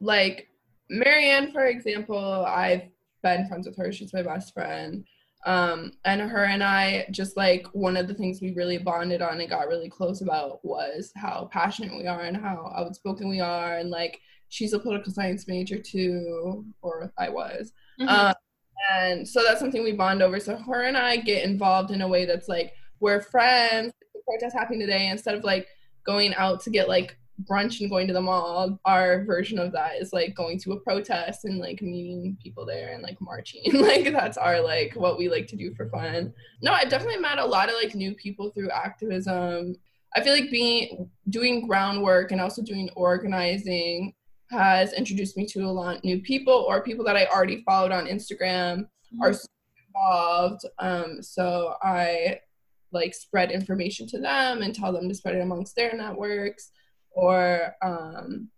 [0.00, 0.48] like
[0.88, 2.82] Marianne, for example, I've
[3.22, 3.92] been friends with her.
[3.92, 5.04] She's my best friend.
[5.46, 9.40] Um, and her and I just like one of the things we really bonded on
[9.40, 13.78] and got really close about was how passionate we are and how outspoken we are.
[13.78, 17.72] And like she's a political science major too, or I was.
[17.98, 18.08] Mhm.
[18.08, 18.34] Um,
[18.92, 20.40] and so that's something we bond over.
[20.40, 23.92] So her and I get involved in a way that's like we're friends.
[24.14, 25.68] The protest happening today instead of like
[26.04, 27.16] going out to get like
[27.48, 28.78] brunch and going to the mall.
[28.84, 32.92] Our version of that is like going to a protest and like meeting people there
[32.92, 33.62] and like marching.
[33.72, 36.32] like that's our like what we like to do for fun.
[36.62, 39.76] No, I've definitely met a lot of like new people through activism.
[40.14, 44.14] I feel like being doing groundwork and also doing organizing
[44.50, 48.06] has introduced me to a lot new people or people that I already followed on
[48.06, 48.88] Instagram
[49.22, 49.34] are
[49.88, 50.62] involved.
[50.78, 52.40] Um, so I
[52.92, 56.72] like spread information to them and tell them to spread it amongst their networks.
[57.12, 58.48] Or um,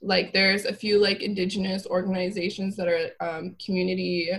[0.00, 4.30] like there's a few like indigenous organizations that are um, community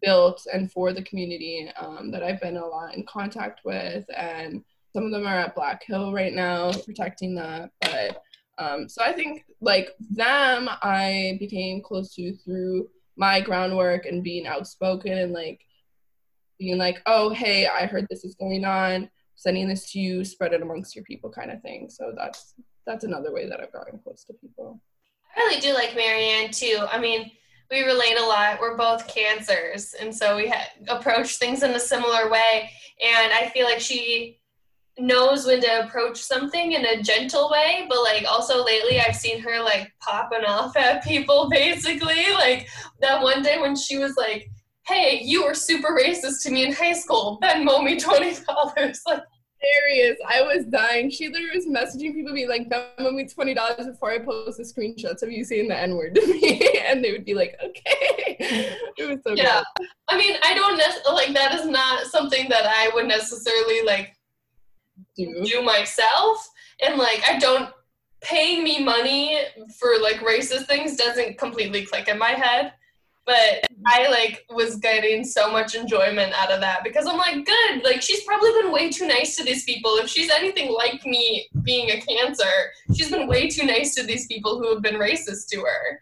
[0.00, 4.64] built and for the community um, that I've been a lot in contact with, and
[4.92, 7.70] some of them are at Black Hill right now protecting that.
[7.80, 8.22] But
[8.58, 14.46] um, so I think like them, I became close to through my groundwork and being
[14.46, 15.60] outspoken and like
[16.58, 20.52] being like, oh hey, I heard this is going on, sending this to you, spread
[20.52, 21.88] it amongst your people, kind of thing.
[21.90, 22.54] So that's
[22.86, 24.80] that's another way that I've gotten close to people.
[25.36, 26.84] I really do like Marianne too.
[26.90, 27.30] I mean,
[27.70, 28.60] we relate a lot.
[28.60, 32.70] We're both cancers, and so we ha- approach things in a similar way.
[33.02, 34.40] And I feel like she
[34.98, 39.40] knows when to approach something in a gentle way, but like also lately I've seen
[39.40, 42.24] her like popping off at people basically.
[42.34, 42.68] Like
[43.00, 44.50] that one day when she was like,
[44.86, 47.38] Hey, you were super racist to me in high school.
[47.42, 49.00] Venmo me twenty dollars.
[49.06, 49.22] Like
[49.62, 50.18] Hilarious.
[50.28, 51.08] I was dying.
[51.10, 54.64] She literally was messaging people, be like, Venmo me twenty dollars before I post the
[54.64, 58.76] screenshots of you saying the N word to me, and they would be like, okay.
[58.98, 59.62] It was so Yeah.
[59.78, 59.86] good.
[60.08, 64.14] I mean, I don't nec- like that is not something that I would necessarily like
[65.16, 65.42] Do.
[65.44, 66.48] do myself
[66.82, 67.70] and like i don't
[68.22, 69.38] paying me money
[69.78, 72.72] for like racist things doesn't completely click in my head
[73.24, 77.84] but i like was getting so much enjoyment out of that because i'm like good
[77.84, 79.92] like she's probably been way too nice to these people.
[79.96, 82.44] If she's anything like me being a cancer
[82.94, 86.00] she's been way too nice to these people who have been racist to her.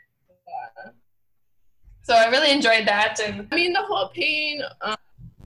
[2.02, 4.96] So i really enjoyed that and I mean, the whole pain, um,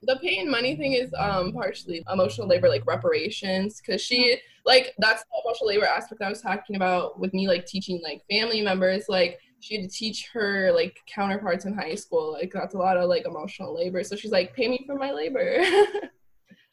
[0.03, 5.23] the pain money thing is um, partially emotional labor, like reparations, because she, like, that's
[5.23, 9.05] the emotional labor aspect I was talking about with me, like, teaching, like, family members,
[9.09, 12.33] like, she had to teach her, like, counterparts in high school.
[12.33, 14.03] Like, that's a lot of, like, emotional labor.
[14.03, 15.63] So she's like, pay me for my labor.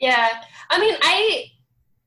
[0.02, 1.44] Yeah, I mean, I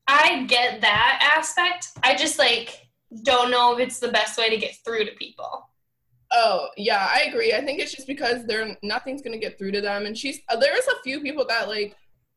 [0.06, 1.88] I get that aspect.
[2.02, 2.86] I just like
[3.22, 5.70] don't know if it's the best way to get through to people.
[6.30, 7.54] Oh yeah, I agree.
[7.54, 10.56] I think it's just because they're nothing's gonna get through to them, and she's uh,
[10.56, 11.96] there's a few people that like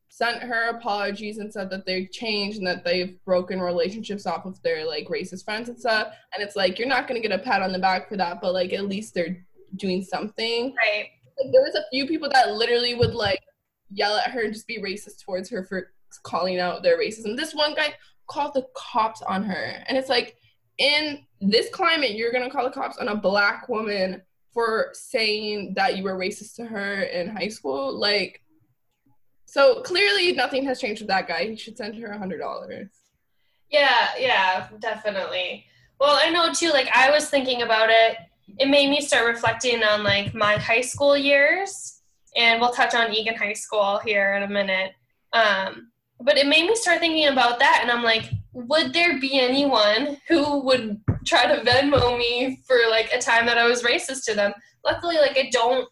[0.09, 4.61] sent her apologies and said that they've changed and that they've broken relationships off of
[4.63, 6.13] their like racist friends and stuff.
[6.33, 8.53] And it's like you're not gonna get a pat on the back for that, but
[8.53, 9.45] like at least they're
[9.75, 10.75] doing something.
[10.75, 11.09] Right.
[11.39, 13.39] Like, there was a few people that literally would like
[13.91, 15.91] yell at her and just be racist towards her for
[16.23, 17.37] calling out their racism.
[17.37, 17.93] This one guy
[18.27, 20.35] called the cops on her, and it's like
[20.79, 24.21] in this climate, you're gonna call the cops on a black woman
[24.53, 27.97] for saying that you were racist to her in high school.
[27.97, 28.41] Like,
[29.49, 31.45] so clearly nothing has changed with that guy.
[31.45, 32.89] He should send her a hundred dollars.
[33.71, 35.65] Yeah, yeah, definitely.
[35.99, 38.17] Well, I know too, like I was thinking about it.
[38.59, 42.01] It made me start reflecting on like my high school years.
[42.35, 44.91] And we'll touch on Eagan High School here in a minute.
[45.33, 49.39] Um, but it made me start thinking about that and I'm like, would there be
[49.39, 54.25] anyone who would try to Venmo me for like a time that I was racist
[54.25, 54.53] to them?
[54.85, 55.87] Luckily, like I don't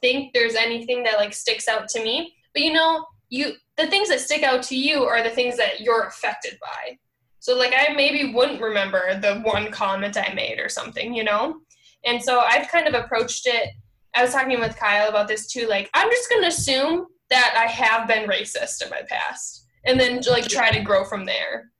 [0.00, 2.35] think there's anything that like sticks out to me.
[2.56, 5.80] But you know, you the things that stick out to you are the things that
[5.80, 6.96] you're affected by.
[7.38, 11.60] So like I maybe wouldn't remember the one comment I made or something, you know?
[12.06, 13.68] And so I've kind of approached it.
[14.14, 15.66] I was talking with Kyle about this too.
[15.66, 20.22] Like I'm just gonna assume that I have been racist in my past and then
[20.30, 21.72] like try to grow from there.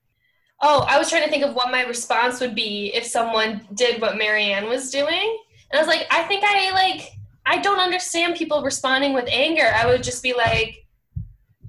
[0.61, 4.03] Oh, I was trying to think of what my response would be if someone did
[4.03, 5.39] what Marianne was doing.
[5.71, 7.13] And I was like, I think I like
[7.47, 9.71] I don't understand people responding with anger.
[9.75, 10.87] I would just be like,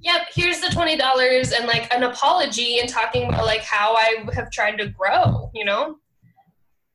[0.00, 4.24] Yep, here's the twenty dollars and like an apology and talking about like how I
[4.32, 5.96] have tried to grow, you know?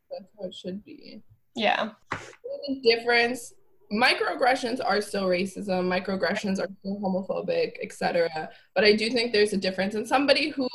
[0.10, 1.22] That's how it should be.
[1.56, 1.92] Yeah.
[2.12, 3.54] The difference
[3.92, 9.58] microaggressions are still racism microaggressions are still homophobic etc but i do think there's a
[9.58, 10.68] difference and somebody who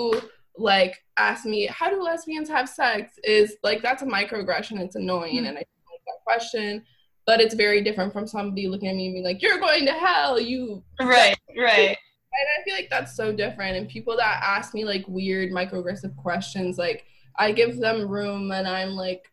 [0.57, 5.37] like asked me how do lesbians have sex is like that's a microaggression it's annoying
[5.37, 5.47] mm-hmm.
[5.47, 6.85] and i like that question
[7.29, 9.93] but it's very different from somebody looking at me and being like you're going to
[9.93, 11.97] hell you right right
[12.33, 16.17] and i feel like that's so different and people that ask me like weird microaggressive
[16.17, 17.05] questions like
[17.39, 19.31] i give them room and i'm like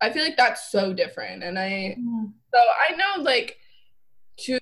[0.00, 1.42] I feel like that's so different.
[1.42, 2.32] And I, mm.
[2.52, 3.58] so I know like
[4.40, 4.58] to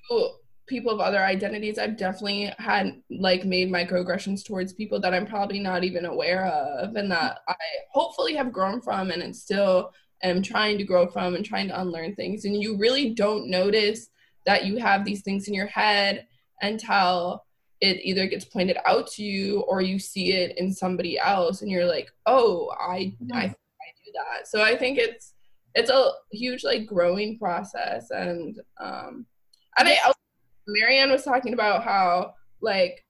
[0.67, 5.59] people of other identities, I've definitely had like made microaggressions towards people that I'm probably
[5.59, 7.55] not even aware of and that I
[7.91, 9.91] hopefully have grown from and it's still
[10.25, 12.45] am trying to grow from and trying to unlearn things.
[12.45, 14.07] And you really don't notice
[14.45, 16.27] that you have these things in your head
[16.61, 17.43] until
[17.81, 21.69] it either gets pointed out to you or you see it in somebody else and
[21.69, 23.35] you're like, oh, I, mm-hmm.
[23.35, 24.47] I do that.
[24.47, 25.33] So I think it's
[25.75, 29.25] it's a huge like growing process and um
[29.77, 29.97] and I
[30.67, 33.04] Marianne was talking about how like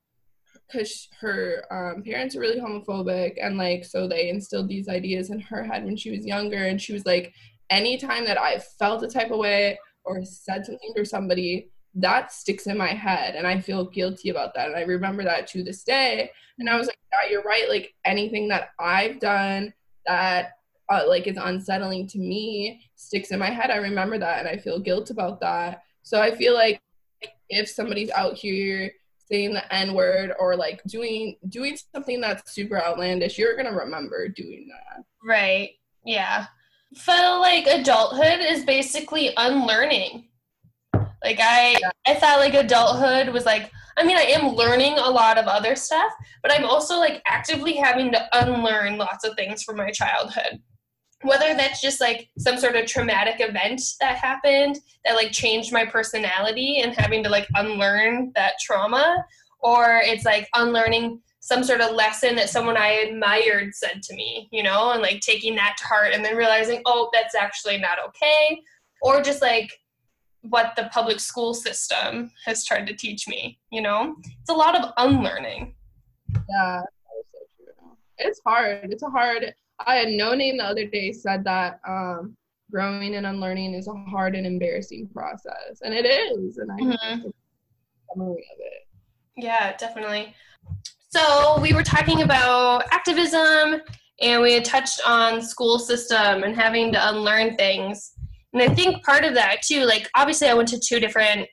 [0.68, 5.40] because her um, parents are really homophobic and like so they instilled these ideas in
[5.40, 7.34] her head when she was younger and she was like
[7.70, 12.68] anytime that I felt a type of way or said something to somebody that sticks
[12.68, 15.84] in my head and I feel guilty about that and I remember that to this
[15.84, 19.74] day and I was like yeah you're right like anything that I've done
[20.06, 20.54] that
[20.90, 23.72] uh, like is unsettling to me sticks in my head.
[23.72, 25.84] I remember that and I feel guilt about that.
[26.04, 26.80] So I feel like
[27.50, 28.92] if somebody's out here
[29.26, 34.28] saying the N word or like doing doing something that's super outlandish, you're gonna remember
[34.28, 35.04] doing that.
[35.24, 35.72] Right.
[36.06, 36.48] Yeah.
[36.96, 40.30] Feel like adulthood is basically unlearning.
[41.24, 41.92] Like I yeah.
[42.08, 45.76] I thought like adulthood was like I mean I am learning a lot of other
[45.76, 46.12] stuff,
[46.42, 50.62] but I'm also like actively having to unlearn lots of things from my childhood
[51.26, 55.86] whether that's just like some sort of traumatic event that happened that like changed my
[55.86, 59.26] personality and having to like unlearn that trauma
[59.60, 64.48] or it's like unlearning some sort of lesson that someone I admired said to me,
[64.52, 68.00] you know, and like taking that to heart and then realizing, oh, that's actually not
[68.08, 68.62] okay.
[69.02, 69.72] Or just like
[70.42, 74.16] what the public school system has tried to teach me, you know?
[74.42, 75.76] It's a lot of unlearning.
[76.50, 76.82] Yeah,
[78.18, 78.92] it's hard.
[78.92, 82.36] It's a hard I had no name the other day said that um,
[82.72, 87.30] growing and unlearning is a hard and embarrassing process, and it is, and I mm-hmm.
[88.14, 88.88] summary of it.
[89.38, 90.34] Yeah, definitely.
[91.10, 93.82] So we were talking about activism,
[94.22, 98.14] and we had touched on school system and having to unlearn things.
[98.54, 101.48] And I think part of that too, like obviously I went to two different.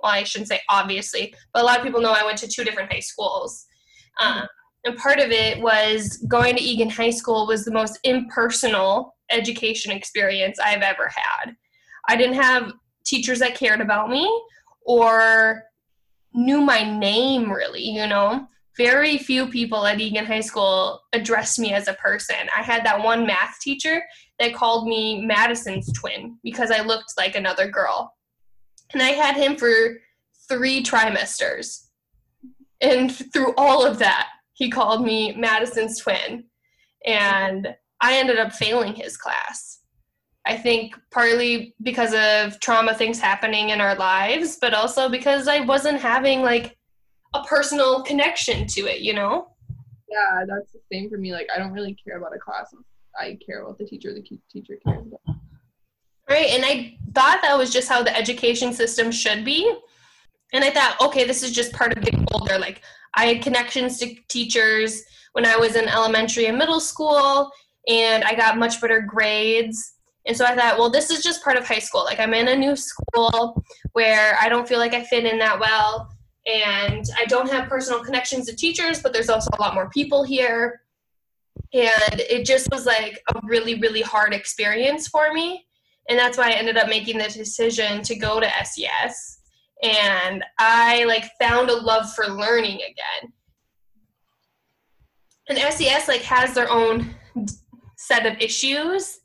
[0.00, 2.64] Well, I shouldn't say obviously, but a lot of people know I went to two
[2.64, 3.66] different high schools.
[4.20, 4.44] Mm-hmm.
[4.84, 9.92] And part of it was going to Eagan High School was the most impersonal education
[9.92, 11.56] experience I've ever had.
[12.08, 12.72] I didn't have
[13.06, 14.30] teachers that cared about me
[14.84, 15.64] or
[16.34, 18.46] knew my name really, you know.
[18.76, 22.36] Very few people at Eagan High School addressed me as a person.
[22.56, 24.02] I had that one math teacher
[24.40, 28.12] that called me Madison's twin because I looked like another girl.
[28.92, 29.68] And I had him for
[30.48, 31.86] three trimesters.
[32.80, 36.44] And through all of that, he called me Madison's twin.
[37.06, 39.80] And I ended up failing his class.
[40.46, 45.60] I think partly because of trauma things happening in our lives, but also because I
[45.60, 46.76] wasn't having like
[47.34, 49.48] a personal connection to it, you know?
[50.08, 51.32] Yeah, that's the same for me.
[51.32, 52.72] Like, I don't really care about a class
[53.18, 55.36] I care about the teacher, the teacher cares about.
[56.28, 59.72] Right, and I thought that was just how the education system should be.
[60.52, 62.58] And I thought, okay, this is just part of getting older.
[62.58, 62.82] Like,
[63.16, 65.02] I had connections to teachers
[65.32, 67.50] when I was in elementary and middle school,
[67.88, 69.94] and I got much better grades.
[70.26, 72.04] And so I thought, well, this is just part of high school.
[72.04, 73.62] Like, I'm in a new school
[73.92, 76.10] where I don't feel like I fit in that well,
[76.46, 80.24] and I don't have personal connections to teachers, but there's also a lot more people
[80.24, 80.80] here.
[81.72, 85.66] And it just was like a really, really hard experience for me
[86.08, 89.38] and that's why I ended up making the decision to go to SES.
[89.82, 93.32] And I like found a love for learning again.
[95.48, 97.14] And SES like has their own
[97.96, 99.20] set of issues,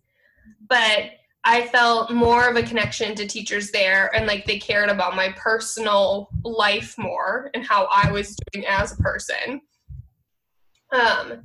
[0.67, 1.11] but
[1.45, 5.33] I felt more of a connection to teachers there and like they cared about my
[5.37, 9.61] personal life more and how I was doing as a person.
[10.91, 11.43] Um,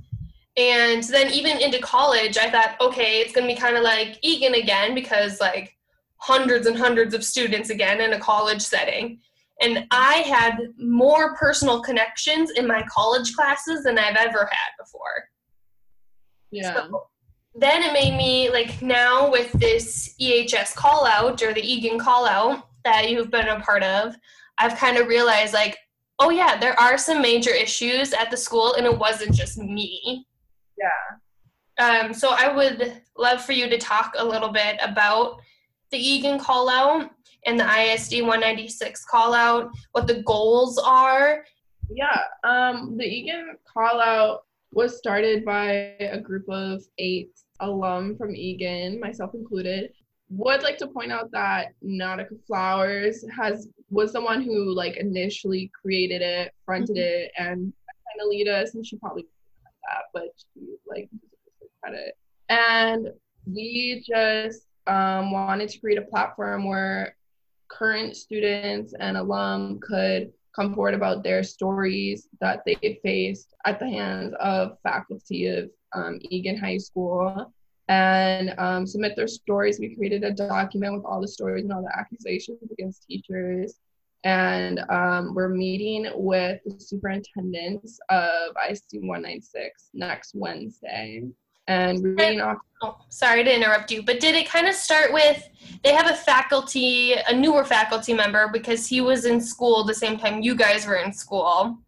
[0.57, 4.55] and then even into college, I thought, okay, it's to be kind of like Eagan
[4.55, 5.77] again because like
[6.19, 9.21] hundreds and hundreds of students again in a college setting.
[9.61, 15.29] And I had more personal connections in my college classes than I've ever had before.
[16.51, 16.75] Yeah.
[16.75, 17.07] So
[17.55, 22.27] then it made me like now with this EHS call out or the Eagan call
[22.27, 24.15] out that you've been a part of,
[24.59, 25.77] I've kind of realized like,
[26.19, 30.27] oh yeah, there are some major issues at the school and it wasn't just me.
[30.79, 30.89] Yeah.
[31.79, 35.41] Um, so I would love for you to talk a little bit about
[35.91, 37.11] the Eagan call out
[37.47, 41.45] and the ISD 196 call out, what the goals are.
[41.91, 47.31] Yeah, um, the Eagan call out was started by a group of eight
[47.61, 49.93] alum from Eagan, myself included.
[50.31, 55.71] Would like to point out that Nautica Flowers has was the one who like initially
[55.81, 57.25] created it, fronted mm-hmm.
[57.25, 59.27] it, and kind of lead us, and she probably
[59.85, 61.09] that, but she like
[61.83, 62.17] credit.
[62.49, 63.09] And
[63.47, 67.17] we just um, wanted to create a platform where
[67.69, 73.89] current students and alum could come forward about their stories that they faced at the
[73.89, 77.53] hands of faculty of um, Eagan High School
[77.89, 79.81] and um, submit their stories.
[79.81, 83.81] We created a document with all the stories and all the accusations against teachers
[84.25, 91.25] and um, we're meeting with the superintendents of ISD 196 next Wednesday.
[91.67, 92.59] And we're reading off.
[92.83, 95.49] Oh, sorry to interrupt you, but did it kind of start with
[95.83, 100.19] they have a faculty, a newer faculty member because he was in school the same
[100.19, 101.79] time you guys were in school,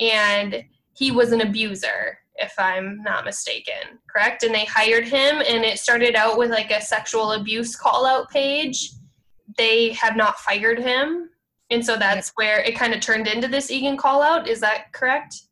[0.00, 0.64] and
[0.96, 4.42] he was an abuser, if I'm not mistaken, correct?
[4.42, 8.30] And they hired him, and it started out with like a sexual abuse call out
[8.30, 8.90] page.
[9.56, 11.30] They have not fired him
[11.70, 14.48] and so that's where it kind of turned into this Eagan call out.
[14.48, 15.42] Is that correct?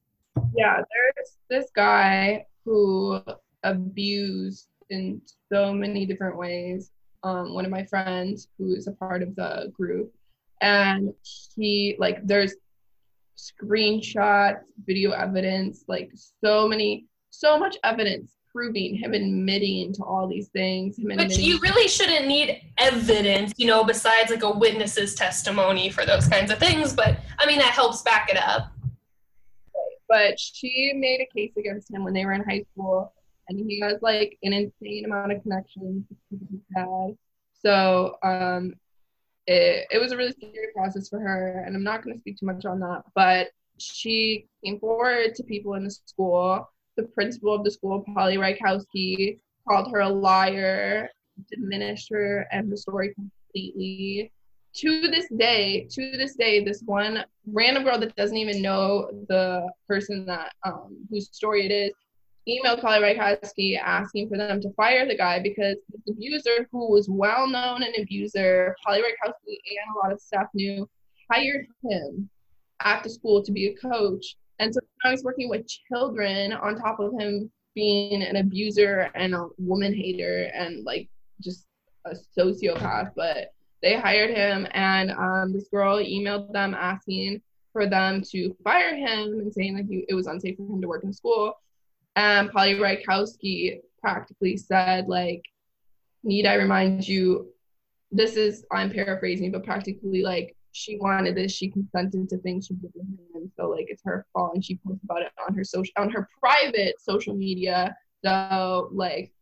[0.54, 3.22] Yeah, there's this guy who
[3.64, 5.20] abused in
[5.52, 6.90] so many different ways.
[7.24, 10.12] Um, one of my friends who is a part of the group,
[10.60, 11.14] and
[11.56, 12.54] he like there's
[13.36, 16.10] screenshots, video evidence, like
[16.44, 20.98] so many, so much evidence proving him admitting to all these things.
[20.98, 26.04] Him but you really shouldn't need evidence, you know, besides like a witness's testimony for
[26.04, 26.92] those kinds of things.
[26.92, 28.72] But I mean, that helps back it up.
[30.08, 33.14] But she made a case against him when they were in high school,
[33.58, 36.04] and he has like an insane amount of connections.
[37.64, 38.74] So um,
[39.46, 42.38] it, it was a really scary process for her, and I'm not going to speak
[42.38, 43.02] too much on that.
[43.14, 43.48] But
[43.78, 49.38] she came forward to people in the school the principal of the school, Polly Rykowski,
[49.66, 51.08] called her a liar,
[51.50, 54.30] diminished her and the story completely.
[54.76, 59.68] To this day, to this day, this one random girl that doesn't even know the
[59.86, 61.92] person that um, whose story it is
[62.48, 65.76] emailed Polly Rykowski asking for them to fire the guy because
[66.06, 70.48] the abuser, who was well known an abuser, Polly Rykowski and a lot of staff
[70.54, 70.88] knew,
[71.30, 72.28] hired him
[72.80, 76.76] at the school to be a coach and so I was working with children on
[76.76, 81.08] top of him being an abuser and a woman hater and like
[81.40, 81.66] just
[82.04, 83.10] a sociopath.
[83.16, 88.94] But they hired him, and um, this girl emailed them asking for them to fire
[88.94, 91.54] him and saying that he, it was unsafe for him to work in school.
[92.16, 95.42] And Polly Rykowski practically said, like,
[96.22, 97.48] need I remind you,
[98.10, 102.74] this is, I'm paraphrasing, but practically like, she wanted this, she consented to things she
[102.74, 103.52] did with him.
[103.58, 106.28] So like it's her fault and she posts about it on her social on her
[106.40, 107.94] private social media.
[108.24, 109.32] So like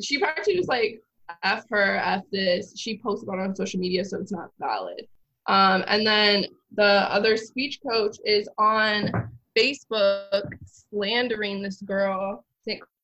[0.00, 1.02] she practically just like
[1.42, 2.72] F her, F this.
[2.76, 5.06] She posts about it on social media, so it's not valid.
[5.46, 12.44] Um, and then the other speech coach is on Facebook slandering this girl,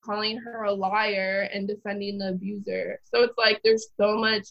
[0.04, 3.00] calling her a liar and defending the abuser.
[3.04, 4.48] So it's like there's so much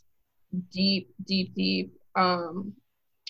[0.72, 2.74] deep, deep, deep um,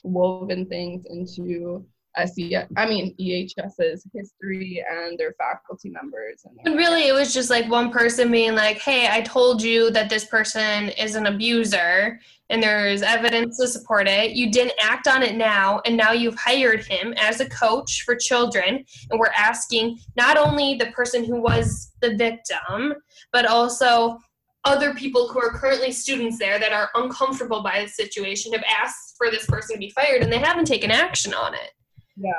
[0.03, 1.85] woven things into
[2.17, 6.45] SES, I mean EHS's history and their faculty members.
[6.45, 9.89] And, and really, it was just like one person being like, "Hey, I told you
[9.91, 14.31] that this person is an abuser, and there's evidence to support it.
[14.31, 18.15] You didn't act on it now, and now you've hired him as a coach for
[18.15, 22.93] children, and we're asking not only the person who was the victim,
[23.31, 24.19] but also."
[24.65, 29.15] Other people who are currently students there that are uncomfortable by the situation have asked
[29.17, 31.71] for this person to be fired and they haven't taken action on it.
[32.15, 32.31] Yeah.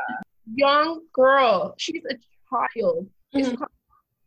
[0.55, 2.15] Young girl, she's a
[2.51, 3.63] child, mm-hmm.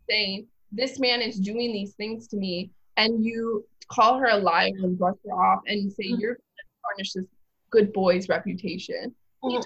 [0.09, 2.71] saying, This man is doing these things to me.
[2.97, 6.19] And you call her a liar and brush her off and say, mm-hmm.
[6.19, 7.25] You're going to tarnish this
[7.71, 9.13] good boy's reputation.
[9.43, 9.61] Mm-hmm.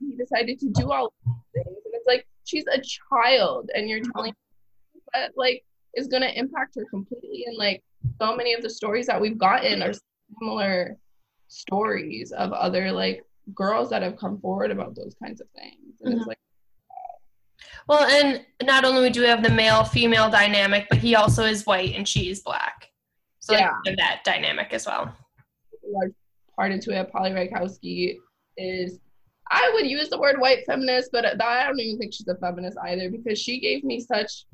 [0.00, 1.76] He, he, decided to do all these things.
[1.84, 3.70] And it's like, she's a child.
[3.74, 4.34] And you're telling
[5.14, 5.64] that, like,
[5.94, 7.44] is going to impact her completely.
[7.46, 7.82] And, like,
[8.20, 9.92] so many of the stories that we've gotten are
[10.38, 10.96] similar
[11.48, 13.24] stories of other, like,
[13.54, 16.00] girls that have come forward about those kinds of things.
[16.00, 16.18] And mm-hmm.
[16.18, 16.38] it's like,
[17.88, 21.66] well, and not only do we have the male female dynamic, but he also is
[21.66, 22.88] white and she is black.
[23.40, 23.72] So yeah.
[23.84, 25.14] like that dynamic as well.
[25.84, 26.12] Large
[26.54, 28.16] part into it, Polly Rykowski
[28.56, 29.00] is
[29.50, 32.78] I would use the word white feminist, but I don't even think she's a feminist
[32.84, 34.46] either because she gave me such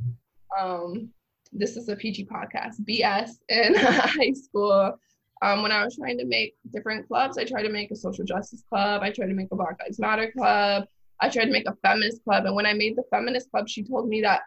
[0.59, 1.11] um
[1.53, 4.99] this is a PG podcast, BS in high school
[5.43, 8.24] um, when I was trying to make different clubs, I tried to make a social
[8.24, 9.03] justice club.
[9.03, 10.87] I tried to make a Black Lives Matter club.
[11.20, 12.47] I tried to make a feminist club.
[12.47, 14.43] And when I made the feminist club, she told me that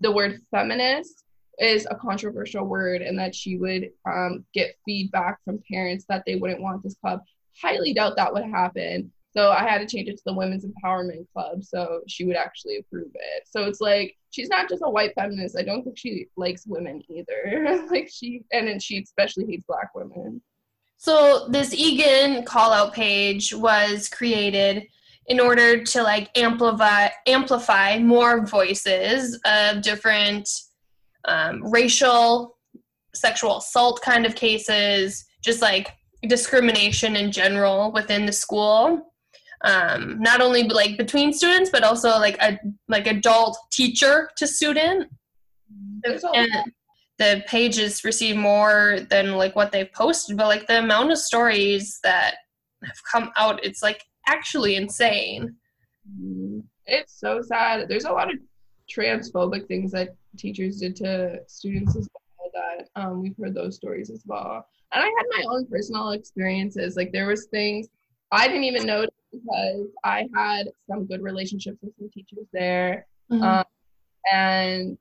[0.00, 1.24] the word feminist
[1.58, 6.36] is a controversial word and that she would um, get feedback from parents that they
[6.36, 7.20] wouldn't want this club.
[7.60, 9.12] Highly doubt that would happen.
[9.36, 12.78] So I had to change it to the Women's Empowerment Club so she would actually
[12.78, 13.44] approve it.
[13.46, 15.56] So it's like she's not just a white feminist.
[15.58, 17.86] I don't think she likes women either.
[17.90, 20.40] like she and then she especially hates black women.
[20.96, 24.88] So this Eagan call out page was created
[25.28, 30.48] in order to like amplify amplify more voices of different
[31.26, 32.56] um, racial
[33.14, 35.92] sexual assault kind of cases just like
[36.28, 39.07] discrimination in general within the school
[39.62, 45.10] um, not only like between students but also like a like adult teacher to student.
[46.04, 46.72] And
[47.18, 51.98] the pages receive more than like what they've posted but like the amount of stories
[52.04, 52.36] that
[52.84, 55.56] have come out it's like actually insane.
[56.08, 56.60] Mm-hmm.
[56.86, 57.88] it's so sad.
[57.88, 58.38] There's a lot of
[58.90, 64.10] transphobic things that teachers did to students as well that um, we've heard those stories
[64.10, 64.66] as well.
[64.92, 66.96] And i had my own personal experiences.
[66.96, 67.88] Like there was things
[68.32, 73.06] i didn't even know because I had some good relationships with some teachers there.
[73.30, 73.42] Mm-hmm.
[73.42, 73.64] Um,
[74.32, 74.98] and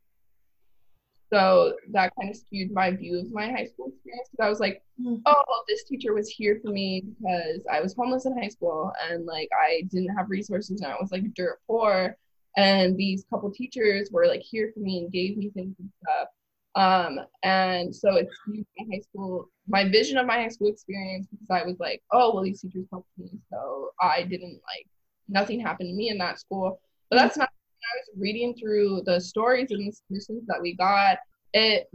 [1.32, 4.59] so that kind of skewed my view of my high school experience because I was
[4.59, 5.21] like, mm-hmm.
[5.25, 9.25] oh, this teacher was here for me because I was homeless in high school and
[9.25, 12.15] like I didn't have resources and I was like dirt poor.
[12.55, 16.30] And these couple teachers were like here for me and gave me things and stuff.
[16.75, 21.49] Um, and so it's my high school, my vision of my high school experience because
[21.49, 23.30] I was like, oh, well, these teachers helped me.
[23.49, 24.88] So I didn't like,
[25.28, 26.80] nothing happened to me in that school.
[27.09, 31.18] But that's not, I was reading through the stories and the submissions that we got,
[31.53, 31.89] it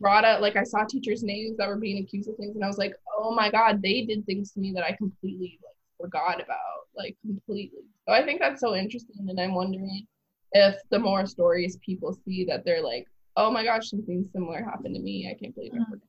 [0.00, 2.54] brought up, like, I saw teachers' names that were being accused of things.
[2.54, 5.58] And I was like, oh my God, they did things to me that I completely
[5.64, 7.84] like forgot about, like, completely.
[8.06, 9.26] So I think that's so interesting.
[9.28, 10.06] And I'm wondering
[10.52, 13.06] if the more stories people see that they're like,
[13.36, 15.30] oh my gosh, something similar happened to me.
[15.30, 15.90] I can't believe I mm.
[15.90, 16.08] forgot.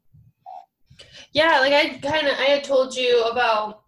[1.33, 3.83] Yeah, like I kind of I had told you about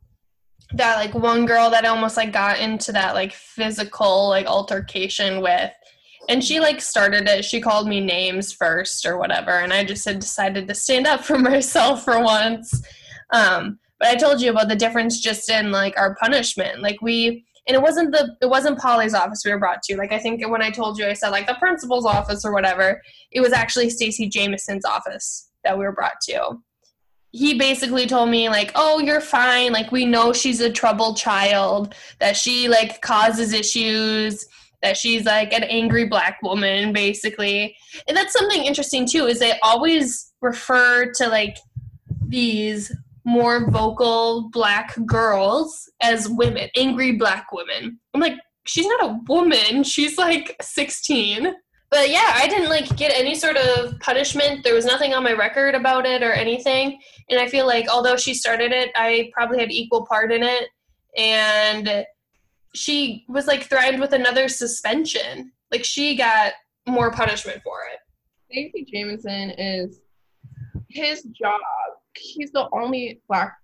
[0.74, 5.42] that like one girl that I almost like got into that like physical like altercation
[5.42, 5.72] with
[6.30, 10.06] and she like started it she called me names first or whatever and i just
[10.06, 12.82] had decided to stand up for myself for once
[13.32, 17.44] um but i told you about the difference just in like our punishment like we
[17.68, 19.96] and it wasn't the it wasn't Polly's office we were brought to.
[19.96, 23.02] Like I think when I told you, I said like the principal's office or whatever.
[23.32, 26.56] It was actually Stacy Jameson's office that we were brought to.
[27.32, 29.72] He basically told me like, "Oh, you're fine.
[29.72, 31.96] Like we know she's a troubled child.
[32.20, 34.46] That she like causes issues."
[34.82, 37.76] That she's like an angry black woman, basically.
[38.08, 41.58] And that's something interesting too, is they always refer to like
[42.28, 42.92] these
[43.24, 48.00] more vocal black girls as women, angry black women.
[48.14, 49.84] I'm like, she's not a woman.
[49.84, 51.54] She's like 16.
[51.92, 54.64] But yeah, I didn't like get any sort of punishment.
[54.64, 57.02] There was nothing on my record about it or anything.
[57.30, 60.70] And I feel like although she started it, I probably had equal part in it.
[61.18, 62.06] And
[62.74, 65.52] she was like threatened with another suspension.
[65.70, 66.54] Like she got
[66.88, 68.00] more punishment for it.
[68.50, 70.00] Stacey Jamison is
[70.90, 71.60] his job.
[72.16, 73.58] He's the only black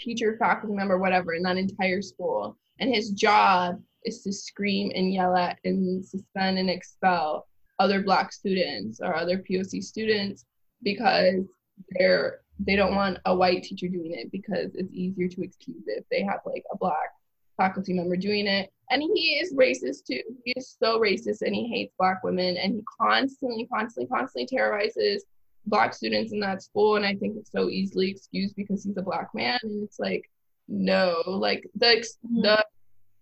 [0.00, 2.58] teacher, faculty member, whatever, in that entire school.
[2.80, 7.46] And his job is to scream and yell at and suspend and expel
[7.78, 10.44] other black students or other POC students
[10.82, 11.44] because
[11.90, 16.04] they're they don't want a white teacher doing it because it's easier to excuse if
[16.10, 17.10] they have like a black
[17.56, 18.70] faculty member doing it.
[18.90, 20.20] And he is racist too.
[20.44, 25.24] He is so racist and he hates black women and he constantly, constantly, constantly terrorizes
[25.66, 26.96] black students in that school.
[26.96, 29.58] And I think it's so easily excused because he's a black man.
[29.62, 30.30] And it's like,
[30.68, 32.42] no, like the mm-hmm.
[32.42, 32.64] the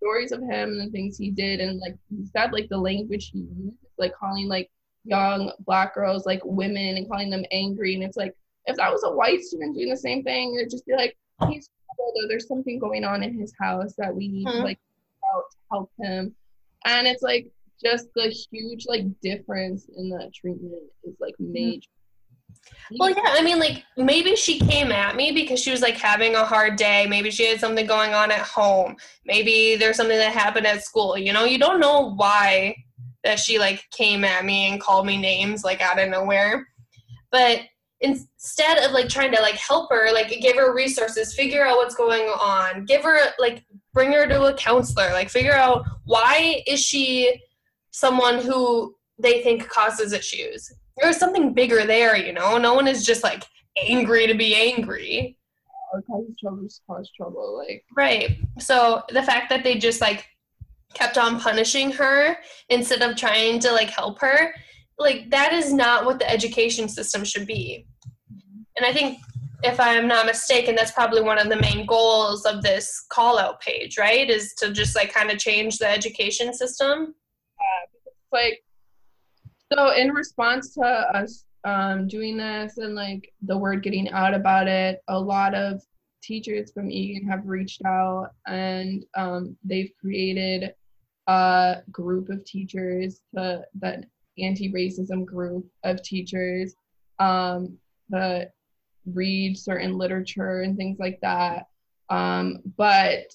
[0.01, 3.31] stories of him and the things he did and like he said like the language
[3.31, 4.69] he used, like calling like
[5.03, 7.95] young black girls like women and calling them angry.
[7.95, 8.35] And it's like
[8.65, 11.17] if that was a white student doing the same thing, it'd just be like,
[11.49, 14.63] he's older, there's something going on in his house that we need to uh-huh.
[14.63, 14.79] like
[15.23, 16.35] help, help him.
[16.85, 17.47] And it's like
[17.83, 21.53] just the huge like difference in the treatment is like mm-hmm.
[21.53, 21.89] major.
[22.99, 26.35] Well, yeah, I mean, like maybe she came at me because she was like having
[26.35, 27.07] a hard day.
[27.07, 28.97] Maybe she had something going on at home.
[29.25, 31.17] Maybe there's something that happened at school.
[31.17, 32.75] You know, you don't know why
[33.23, 36.67] that she like came at me and called me names like out of nowhere.
[37.31, 37.61] But
[38.01, 41.93] instead of like trying to like help her like give her resources figure out what's
[41.95, 46.79] going on give her like bring her to a counselor like figure out why is
[46.79, 47.39] she
[47.91, 52.57] someone who they think causes issues there's something bigger there you know?
[52.57, 53.43] No one is just like
[53.77, 55.37] angry to be angry.
[55.93, 57.83] Or cause trouble cause trouble like.
[57.95, 58.37] Right.
[58.59, 60.25] So the fact that they just like
[60.93, 62.37] kept on punishing her
[62.69, 64.53] instead of trying to like help her
[65.01, 67.85] like that is not what the education system should be.
[68.77, 69.19] And I think
[69.63, 73.59] if I'm not mistaken, that's probably one of the main goals of this call out
[73.61, 74.29] page, right?
[74.29, 77.15] Is to just like kind of change the education system.
[77.59, 78.63] Yeah, like
[79.71, 84.67] so in response to us um, doing this and like the word getting out about
[84.67, 85.81] it, a lot of
[86.21, 90.73] teachers from Eagan have reached out and um, they've created
[91.27, 94.05] a group of teachers the that
[94.39, 96.73] anti-racism group of teachers
[97.19, 97.77] um,
[98.09, 98.49] the
[99.05, 101.67] read certain literature and things like that.
[102.09, 103.25] Um, but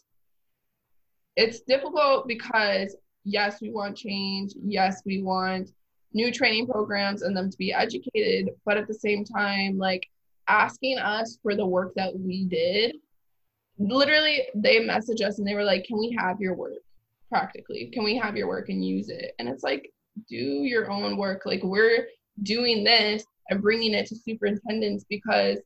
[1.37, 4.53] it's difficult because yes, we want change.
[4.63, 5.71] Yes, we want
[6.13, 8.51] new training programs and them to be educated.
[8.65, 10.07] But at the same time, like
[10.49, 12.97] asking us for the work that we did,
[13.79, 16.73] literally, they message us and they were like, Can we have your work?
[17.29, 19.35] Practically, can we have your work and use it?
[19.39, 19.93] And it's like,
[20.29, 21.43] do your own work.
[21.45, 22.07] Like, we're
[22.43, 25.59] doing this and bringing it to superintendents because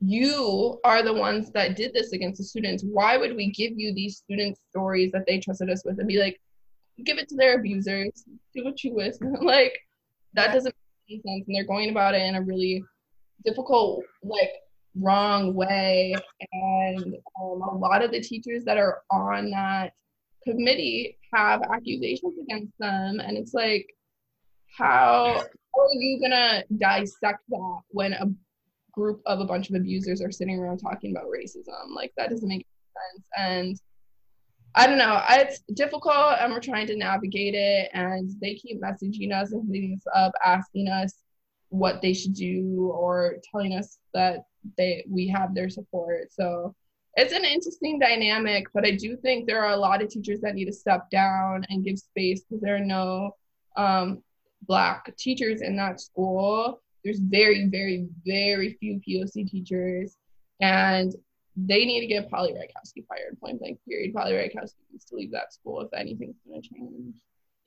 [0.00, 2.82] you are the ones that did this against the students.
[2.84, 6.18] Why would we give you these student stories that they trusted us with and be
[6.18, 6.40] like,
[7.04, 8.24] give it to their abusers,
[8.54, 9.14] do what you wish?
[9.40, 9.78] like,
[10.34, 10.74] that doesn't
[11.08, 11.46] make any sense.
[11.46, 12.82] And they're going about it in a really
[13.44, 14.50] difficult, like,
[14.94, 16.14] wrong way.
[16.52, 19.92] And um, a lot of the teachers that are on that
[20.44, 23.20] committee have accusations against them.
[23.20, 23.86] And it's like,
[24.76, 25.44] how
[25.74, 28.26] how are you gonna dissect that when a
[28.92, 31.94] group of a bunch of abusers are sitting around talking about racism?
[31.94, 32.66] Like that doesn't make
[33.14, 33.26] sense.
[33.36, 33.76] And
[34.74, 35.20] I don't know.
[35.30, 37.90] It's difficult, and we're trying to navigate it.
[37.92, 41.14] And they keep messaging us and hitting us up, asking us
[41.68, 44.44] what they should do, or telling us that
[44.78, 46.32] they we have their support.
[46.32, 46.74] So
[47.16, 48.66] it's an interesting dynamic.
[48.72, 51.66] But I do think there are a lot of teachers that need to step down
[51.68, 53.32] and give space because there are no
[53.76, 54.22] um,
[54.62, 56.80] black teachers in that school.
[57.04, 60.16] There's very, very, very few POC teachers,
[60.60, 61.12] and
[61.56, 63.38] they need to get Polly Rykowski fired.
[63.40, 63.78] Point blank.
[63.86, 64.14] Period.
[64.14, 67.14] Polly Rykowski needs to leave that school if anything's going to change.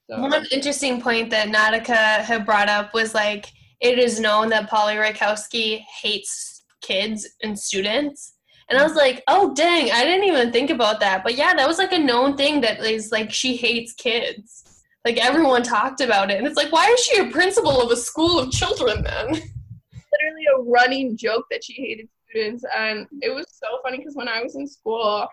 [0.09, 0.19] So.
[0.19, 3.47] One interesting point that Nautica had brought up was like
[3.81, 8.33] it is known that Polly Rykowski hates kids and students.
[8.69, 11.23] And I was like, oh dang, I didn't even think about that.
[11.23, 14.83] But yeah, that was like a known thing that is like she hates kids.
[15.03, 16.37] Like everyone talked about it.
[16.37, 19.27] And it's like, why is she a principal of a school of children then?
[19.27, 22.63] Literally a running joke that she hated students.
[22.75, 25.27] And it was so funny because when I was in school,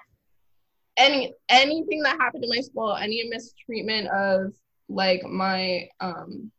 [0.96, 4.52] any anything that happened in my school, any mistreatment of
[4.88, 6.50] like my um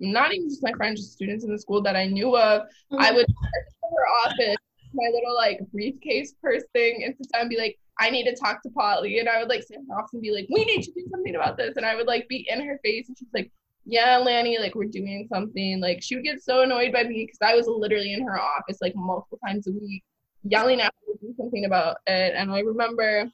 [0.00, 3.00] not even just my friends, just students in the school that I knew of, mm-hmm.
[3.00, 4.56] I would go to her office,
[4.92, 8.36] my little like briefcase purse thing, and sit down and be like, I need to
[8.36, 9.18] talk to Polly.
[9.18, 11.56] And I would like in office and be like, we need to do something about
[11.56, 11.76] this.
[11.76, 13.50] And I would like be in her face and she's like,
[13.86, 15.80] yeah, Lanny, like we're doing something.
[15.80, 18.78] Like she would get so annoyed by me because I was literally in her office
[18.80, 20.02] like multiple times a week
[20.44, 22.34] yelling at her do something about it.
[22.36, 23.30] And I remember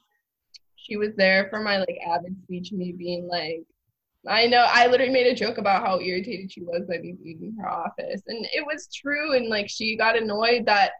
[0.75, 3.63] she was there for my like AVID speech, me being like,
[4.27, 4.65] I know.
[4.69, 7.69] I literally made a joke about how irritated she was by me being in her
[7.69, 8.21] office.
[8.27, 9.35] And it was true.
[9.35, 10.91] And like she got annoyed that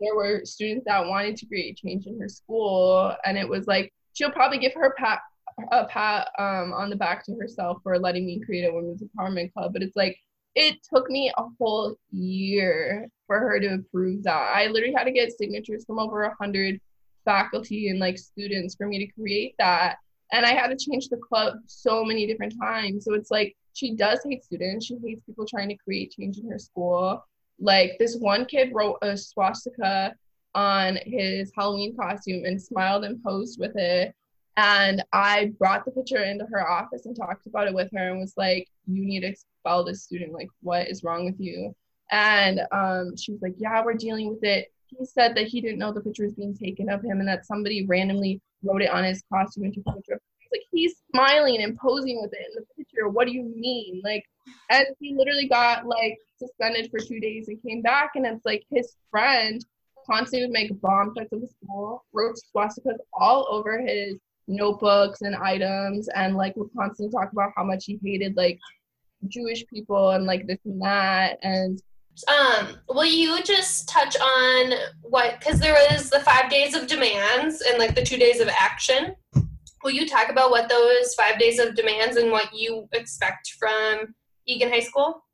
[0.00, 3.14] there were students that wanted to create change in her school.
[3.24, 5.20] And it was like, she'll probably give her pat
[5.70, 9.52] a pat um, on the back to herself for letting me create a women's empowerment
[9.52, 9.72] club.
[9.72, 10.16] But it's like
[10.54, 14.52] it took me a whole year for her to approve that.
[14.54, 16.80] I literally had to get signatures from over a hundred
[17.24, 19.96] faculty and like students for me to create that.
[20.32, 23.04] And I had to change the club so many different times.
[23.04, 24.86] So it's like she does hate students.
[24.86, 27.24] She hates people trying to create change in her school.
[27.60, 30.14] Like this one kid wrote a swastika
[30.54, 34.14] on his Halloween costume and smiled and posed with it.
[34.56, 38.20] And I brought the picture into her office and talked about it with her and
[38.20, 40.32] was like, you need to expel this student.
[40.32, 41.74] Like, what is wrong with you?
[42.10, 44.72] And um, she was like, yeah, we're dealing with it.
[44.86, 47.46] He said that he didn't know the picture was being taken of him and that
[47.46, 50.20] somebody randomly wrote it on his costume and took a picture
[50.52, 53.08] like, he's smiling and posing with it in the picture.
[53.08, 54.00] What do you mean?
[54.04, 54.24] Like,
[54.70, 58.12] and he literally got like suspended for two days and came back.
[58.14, 59.64] And it's like his friend
[60.06, 64.16] constantly would make bomb threats of the school, wrote swastikas all over his
[64.50, 68.58] notebooks and items and like would constantly talk about how much he hated like
[69.28, 71.80] Jewish people and like this and that and
[72.28, 74.72] um will you just touch on
[75.02, 78.48] what because there was the five days of demands and like the two days of
[78.48, 79.14] action.
[79.82, 84.14] Will you talk about what those five days of demands and what you expect from
[84.46, 85.24] eagan high school?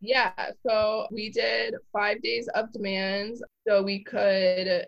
[0.00, 0.32] Yeah
[0.66, 4.86] so we did five days of demands so we could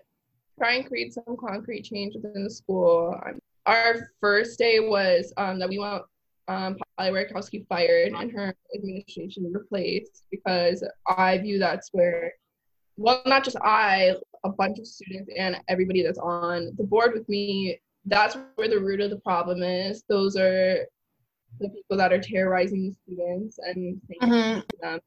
[0.63, 3.19] try and create some concrete change within the school.
[3.27, 6.05] Um, our first day was um, that we want
[6.47, 12.33] um, Polly Rykowski fired and her administration replaced because I view that's where,
[12.97, 17.29] well, not just I, a bunch of students and everybody that's on the board with
[17.29, 20.05] me, that's where the root of the problem is.
[20.09, 20.87] Those are
[21.61, 24.61] the people that are terrorizing the students and mm-hmm.
[24.81, 25.01] them.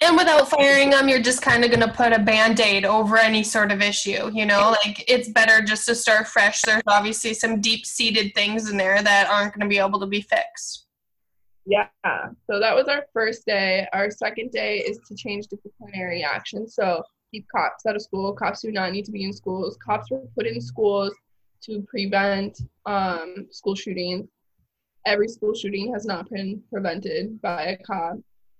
[0.00, 3.16] And without firing them, you're just kind of going to put a band aid over
[3.18, 4.30] any sort of issue.
[4.32, 6.62] You know, like it's better just to start fresh.
[6.62, 10.06] There's obviously some deep seated things in there that aren't going to be able to
[10.06, 10.86] be fixed.
[11.66, 11.88] Yeah.
[12.48, 13.86] So that was our first day.
[13.92, 16.68] Our second day is to change disciplinary action.
[16.68, 18.32] So keep cops out of school.
[18.32, 19.76] Cops do not need to be in schools.
[19.84, 21.12] Cops were put in schools
[21.64, 24.28] to prevent um, school shootings.
[25.06, 28.18] Every school shooting has not been prevented by a cop.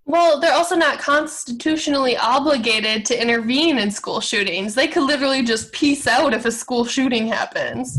[0.08, 4.74] Well, they're also not constitutionally obligated to intervene in school shootings.
[4.74, 7.98] They could literally just peace out if a school shooting happens.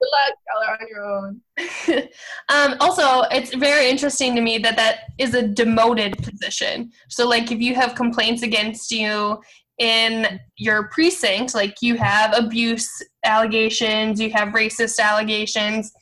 [0.00, 2.08] Good luck, Keller, on your own.
[2.48, 6.92] um, also, it's very interesting to me that that is a demoted position.
[7.08, 9.40] So, like, if you have complaints against you
[9.78, 12.88] in your precinct, like you have abuse
[13.24, 15.92] allegations, you have racist allegations,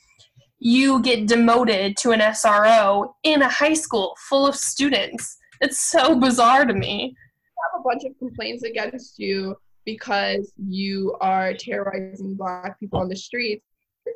[0.63, 5.37] you get demoted to an SRO in a high school full of students.
[5.59, 7.15] It's so bizarre to me.
[7.15, 9.55] I have a bunch of complaints against you
[9.85, 13.65] because you are terrorizing black people on the streets.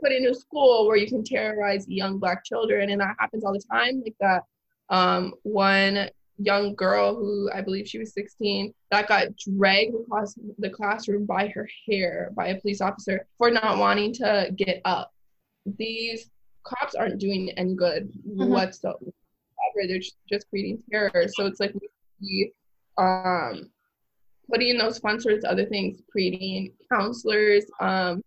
[0.04, 3.54] Put into a school where you can terrorize young black children, and that happens all
[3.54, 4.04] the time.
[4.04, 4.44] Like that
[4.90, 10.70] um, one young girl who I believe she was 16 that got dragged across the
[10.70, 15.12] classroom by her hair by a police officer for not wanting to get up.
[15.78, 16.30] These
[16.66, 18.50] cops aren't doing any good mm-hmm.
[18.50, 19.00] whatsoever.
[19.88, 21.26] They're just, creating terror.
[21.36, 21.74] So it's like
[22.22, 22.54] we
[22.98, 23.70] um,
[24.50, 28.22] putting in those funds towards other things, creating counselors um,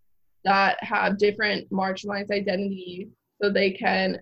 [0.45, 3.09] that have different marginalized identity
[3.41, 4.19] so they can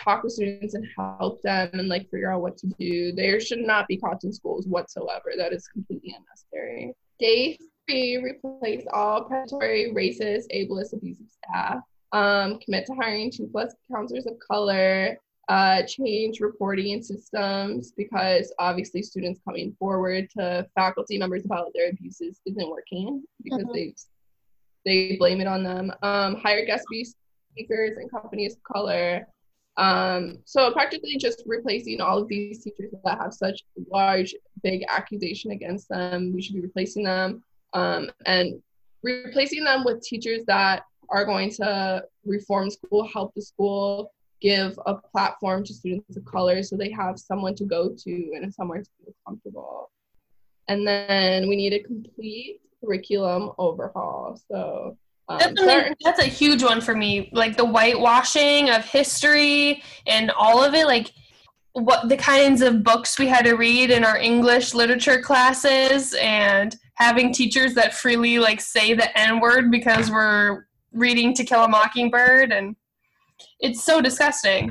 [0.00, 3.12] talk with students and help them and like figure out what to do.
[3.12, 5.32] There should not be cops in schools whatsoever.
[5.36, 6.92] That is completely unnecessary.
[7.18, 7.58] Day
[7.88, 11.80] three, replace all predatory, racist, ableist, abusive staff
[12.12, 18.52] um, commit to hiring two plus counselors of color, uh, change reporting and systems because
[18.58, 23.72] obviously students coming forward to faculty members about their abuses isn't working because mm-hmm.
[23.72, 23.94] they
[24.84, 25.92] they blame it on them.
[26.02, 26.84] Um, hire guest
[27.50, 29.26] speakers and companies of color.
[29.76, 35.52] Um, so practically just replacing all of these teachers that have such large, big accusation
[35.52, 36.32] against them.
[36.34, 37.42] We should be replacing them
[37.74, 38.60] um, and
[39.02, 44.94] replacing them with teachers that are going to reform school, help the school, give a
[44.94, 48.90] platform to students of color so they have someone to go to and somewhere to
[49.04, 49.90] feel comfortable.
[50.68, 54.40] And then we need a complete curriculum overhaul.
[54.50, 54.96] So
[55.28, 57.30] um, that's, certain- that's a huge one for me.
[57.32, 60.86] Like the whitewashing of history and all of it.
[60.86, 61.12] Like
[61.72, 66.76] what the kinds of books we had to read in our English literature classes and
[66.94, 71.68] having teachers that freely like say the N word because we're reading To Kill a
[71.68, 72.76] Mockingbird, and
[73.60, 74.68] it's so disgusting.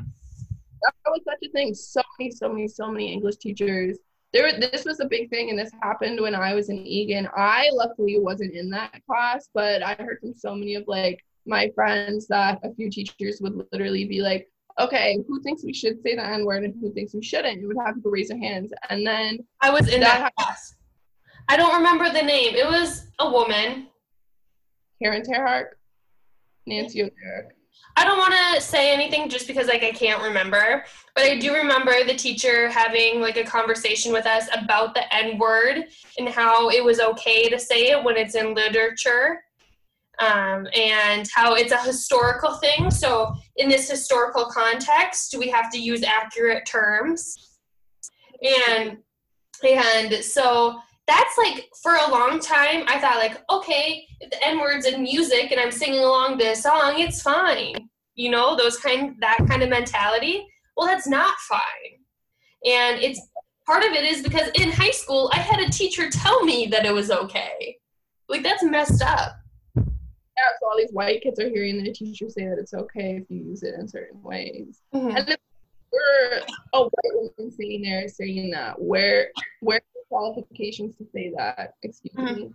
[0.82, 1.74] that was such a thing.
[1.74, 3.97] So many, so many, so many English teachers.
[4.34, 7.28] There, this was a big thing, and this happened when I was in Eagan.
[7.36, 11.72] I luckily wasn't in that class, but I heard from so many of like my
[11.74, 14.49] friends that a few teachers would literally be like,
[14.80, 17.68] "Okay, who thinks we should say the N word and who thinks we shouldn't?" You
[17.68, 20.76] would have people raise their hands, and then I was in that, that class.
[21.47, 22.55] I don't remember the name.
[22.55, 23.88] It was a woman.
[25.01, 25.78] Karen Terhark,
[26.68, 27.53] Nancy O'Derrick.
[27.95, 31.53] I don't want to say anything just because like I can't remember, but I do
[31.53, 35.86] remember the teacher having like a conversation with us about the N word
[36.20, 39.41] and how it was okay to say it when it's in literature.
[40.20, 42.89] Um, and how it's a historical thing.
[42.89, 47.59] So, in this historical context, we have to use accurate terms.
[48.43, 48.97] And
[49.63, 54.60] and so that's like for a long time i thought like okay if the n
[54.60, 57.89] words in music and i'm singing along this song it's fine.
[58.16, 60.45] You know those kind that kind of mentality?
[60.76, 61.99] Well that's not fine.
[62.66, 63.22] And it's
[63.66, 66.86] part of it is because in high school i had a teacher tell me that
[66.86, 67.78] it was okay.
[68.28, 69.38] Like that's messed up.
[69.76, 69.84] Yeah
[70.60, 73.38] so all these white kids are hearing their teacher say that it's okay if you
[73.38, 74.82] use it in certain ways.
[74.93, 75.16] Mm-hmm.
[75.16, 75.38] and then
[75.91, 76.41] we're
[76.74, 79.30] a white woman sitting there saying that where
[79.62, 81.74] where qualifications to say that.
[81.84, 82.36] Excuse mm-hmm.
[82.36, 82.51] me.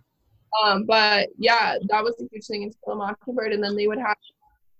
[0.61, 3.99] Um, but yeah, that was a huge thing in Still Mockingbird, and then they would
[3.99, 4.17] have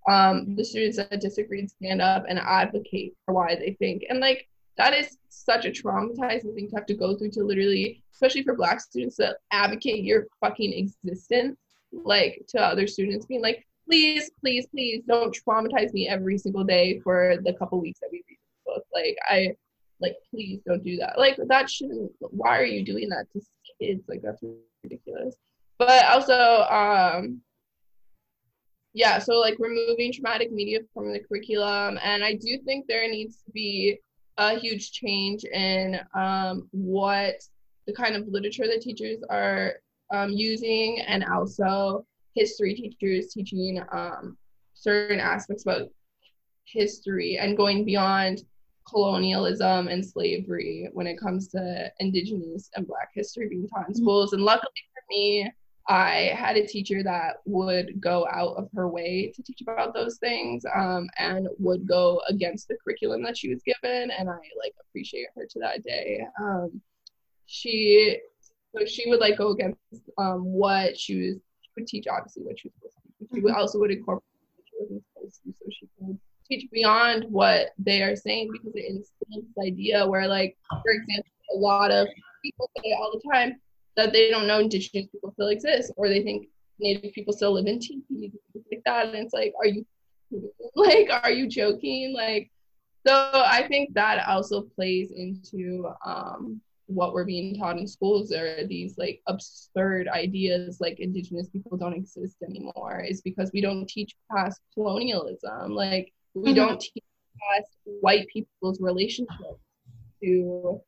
[0.08, 4.48] um, the students that disagreed stand up and advocate for why they think, and like
[4.78, 8.56] that is such a traumatizing thing to have to go through to literally, especially for
[8.56, 11.60] Black students, to advocate your fucking existence,
[11.92, 17.00] like to other students, being like, please, please, please don't traumatize me every single day
[17.00, 18.84] for the couple weeks that we read this book.
[18.94, 19.56] Like I
[20.04, 21.18] like please don't do that.
[21.18, 23.42] Like that shouldn't why are you doing that to
[23.82, 24.04] kids?
[24.08, 24.44] Like that's
[24.84, 25.36] ridiculous.
[25.80, 27.42] But also um
[28.94, 33.38] yeah so like removing traumatic media from the curriculum and i do think there needs
[33.38, 34.00] to be
[34.38, 37.36] a huge change in um, what
[37.86, 39.76] the kind of literature that teachers are
[40.14, 44.38] um, using and also history teachers teaching um,
[44.74, 45.90] certain aspects about
[46.66, 48.44] history and going beyond
[48.88, 54.04] colonialism and slavery when it comes to indigenous and black history being taught in mm-hmm.
[54.04, 55.50] schools and luckily for me
[55.88, 60.18] i had a teacher that would go out of her way to teach about those
[60.18, 64.74] things um, and would go against the curriculum that she was given and i like
[64.90, 66.82] appreciate her to that day um,
[67.46, 68.18] she
[68.76, 69.78] so she would like go against
[70.18, 73.30] um, what she was she would teach obviously what she was supposed to teach.
[73.34, 73.62] she would mm-hmm.
[73.62, 74.24] also would incorporate
[74.56, 78.76] what she wasn't supposed to so she could teach beyond what they are saying because
[78.76, 82.08] it instills this idea where, like, for example, a lot of
[82.44, 83.60] people say all the time
[83.96, 86.48] that they don't know indigenous people still exist or they think
[86.80, 88.32] native people still live in teepees
[88.72, 89.08] like that.
[89.08, 89.86] And it's like are you
[90.76, 92.14] like are you joking?
[92.16, 92.50] Like
[93.06, 98.60] so i think that also plays into um what we're being taught in schools There
[98.60, 103.88] are these like absurd ideas like indigenous people don't exist anymore is because we don't
[103.88, 105.72] teach past colonialism.
[105.72, 106.56] Like we mm-hmm.
[106.56, 107.04] don't teach
[107.56, 107.72] past
[108.02, 109.60] white people's relationship
[110.24, 110.82] to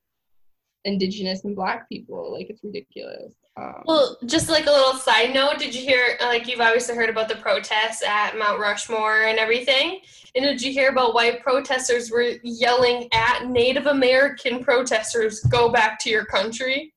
[0.85, 2.31] indigenous and black people.
[2.31, 3.33] Like it's ridiculous.
[3.57, 7.09] Um, well just like a little side note did you hear like you've obviously heard
[7.09, 10.01] about the protests at mount rushmore and everything?
[10.35, 15.99] And did you hear about white protesters were yelling at native american protesters go back
[15.99, 16.93] to your country?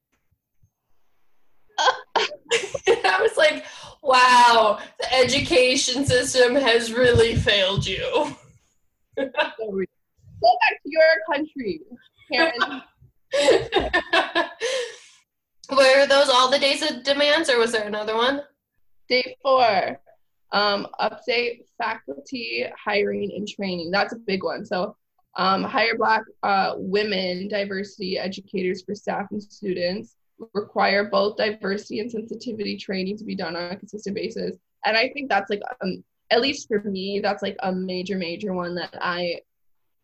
[2.16, 3.64] I was like
[4.02, 8.00] wow the education system has really failed you
[9.16, 11.80] go back to your country
[12.30, 12.82] Karen.
[15.70, 18.42] Were those all the days of demands, or was there another one?
[19.08, 20.00] Day four,
[20.52, 23.90] um, update faculty hiring and training.
[23.90, 24.64] That's a big one.
[24.64, 24.96] So,
[25.36, 30.16] um, hire Black uh, women diversity educators for staff and students.
[30.54, 34.56] Require both diversity and sensitivity training to be done on a consistent basis.
[34.84, 38.52] And I think that's like, um, at least for me, that's like a major, major
[38.52, 39.40] one that I,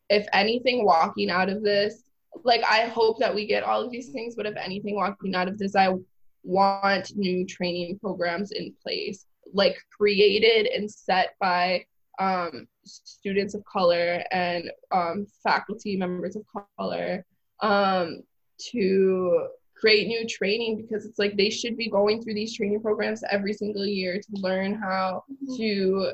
[0.09, 2.05] if anything, walking out of this,
[2.43, 5.49] like I hope that we get all of these things, but if anything, walking out
[5.49, 5.95] of this, I
[6.43, 11.85] want new training programs in place, like created and set by
[12.19, 16.45] um, students of color and um, faculty members of
[16.79, 17.25] color
[17.61, 18.23] um,
[18.59, 19.49] to
[19.85, 23.53] create new training because it's like they should be going through these training programs every
[23.53, 25.57] single year to learn how mm-hmm.
[25.57, 26.13] to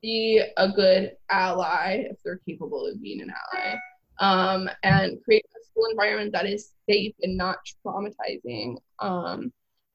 [0.00, 3.76] be a good ally if they're capable of being an ally
[4.20, 8.76] um, and create a school environment that is safe and not traumatizing.
[8.98, 9.52] Um,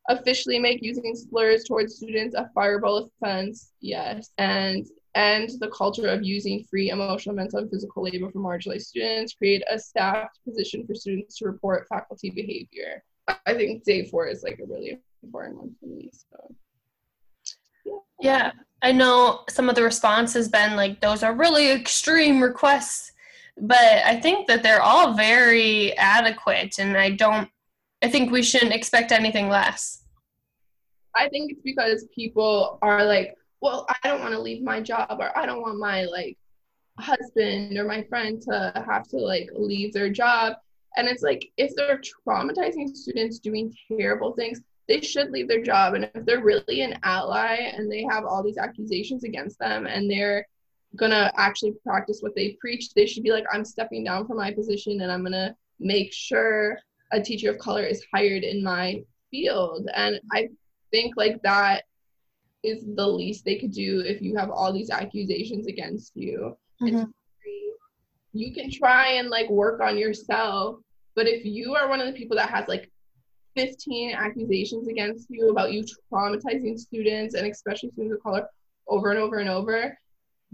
[0.10, 4.86] officially make using slurs towards students a fireable offense, yes, and
[5.18, 9.64] end the culture of using free emotional, mental, and physical labor for marginalized students, create
[9.70, 13.04] a staffed position for students to report faculty behavior.
[13.46, 16.10] I think day four is like a really important one for me.
[16.14, 16.56] So
[18.22, 18.52] yeah.
[18.82, 23.12] I know some of the response has been like those are really extreme requests,
[23.60, 27.50] but I think that they're all very adequate and I don't
[28.04, 30.04] I think we shouldn't expect anything less.
[31.16, 35.18] I think it's because people are like, well, I don't want to leave my job
[35.20, 36.38] or I don't want my like
[37.00, 40.54] husband or my friend to have to like leave their job.
[40.96, 45.94] And it's like if they're traumatizing students doing terrible things, they should leave their job.
[45.94, 50.10] And if they're really an ally and they have all these accusations against them and
[50.10, 50.48] they're
[50.96, 54.52] gonna actually practice what they preach, they should be like, I'm stepping down from my
[54.52, 56.80] position and I'm gonna make sure
[57.12, 59.90] a teacher of color is hired in my field.
[59.94, 60.50] And I
[60.92, 61.84] think like that
[62.68, 66.58] is the least they could do if you have all these accusations against you.
[66.82, 67.04] Mm-hmm.
[68.34, 70.80] You can try and like work on yourself,
[71.16, 72.92] but if you are one of the people that has like
[73.56, 78.48] 15 accusations against you about you traumatizing students and especially students of color
[78.88, 79.98] over and over and over,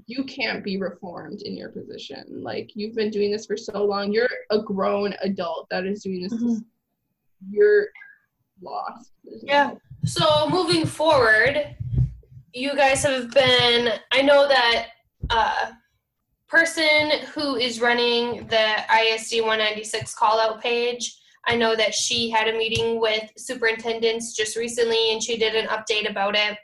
[0.07, 2.23] you can't be reformed in your position.
[2.29, 4.11] Like you've been doing this for so long.
[4.11, 6.33] You're a grown adult that is doing this.
[6.33, 6.59] Mm-hmm.
[7.49, 7.87] You're
[8.61, 9.11] lost.
[9.43, 9.71] yeah.
[10.05, 11.75] So moving forward,
[12.53, 14.87] you guys have been I know that
[15.29, 15.71] uh
[16.47, 22.47] person who is running the ISD 196 call out page I know that she had
[22.47, 26.57] a meeting with superintendents just recently and she did an update about it.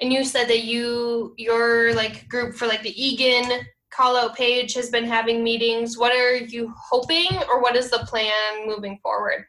[0.00, 4.74] And you said that you your like group for like the Eagan call out page
[4.74, 5.98] has been having meetings.
[5.98, 9.44] What are you hoping or what is the plan moving forward?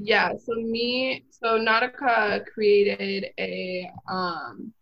[0.00, 4.72] Yeah, so me so Nautica created a um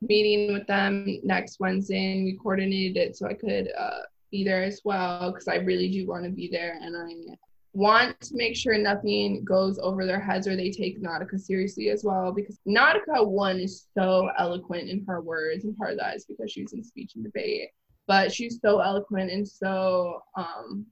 [0.00, 4.62] meeting with them next Wednesday and we coordinated it so I could uh, be there
[4.62, 7.36] as well because I really do want to be there and I
[7.72, 12.02] want to make sure nothing goes over their heads or they take Nautica seriously as
[12.04, 16.24] well because Nautica one is so eloquent in her words and part of that is
[16.24, 17.68] because she's in speech and debate
[18.06, 20.84] but she's so eloquent and so um,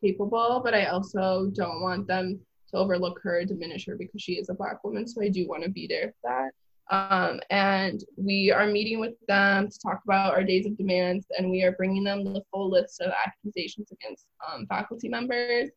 [0.00, 2.40] capable but I also don't want them
[2.72, 5.62] to overlook her diminish her because she is a black woman so I do want
[5.62, 6.52] to be there for that.
[6.90, 11.50] Um, and we are meeting with them to talk about our days of demands and
[11.50, 15.70] we are bringing them the full list of accusations against um, faculty members.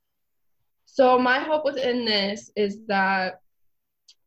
[0.86, 3.40] So my hope within this is that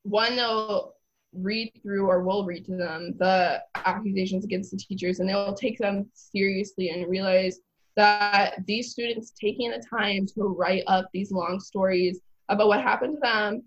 [0.02, 0.94] one, they'll
[1.34, 5.78] read through or will read to them the accusations against the teachers and they'll take
[5.78, 7.60] them seriously and realize
[7.96, 13.16] that these students taking the time to write up these long stories about what happened
[13.16, 13.62] to them,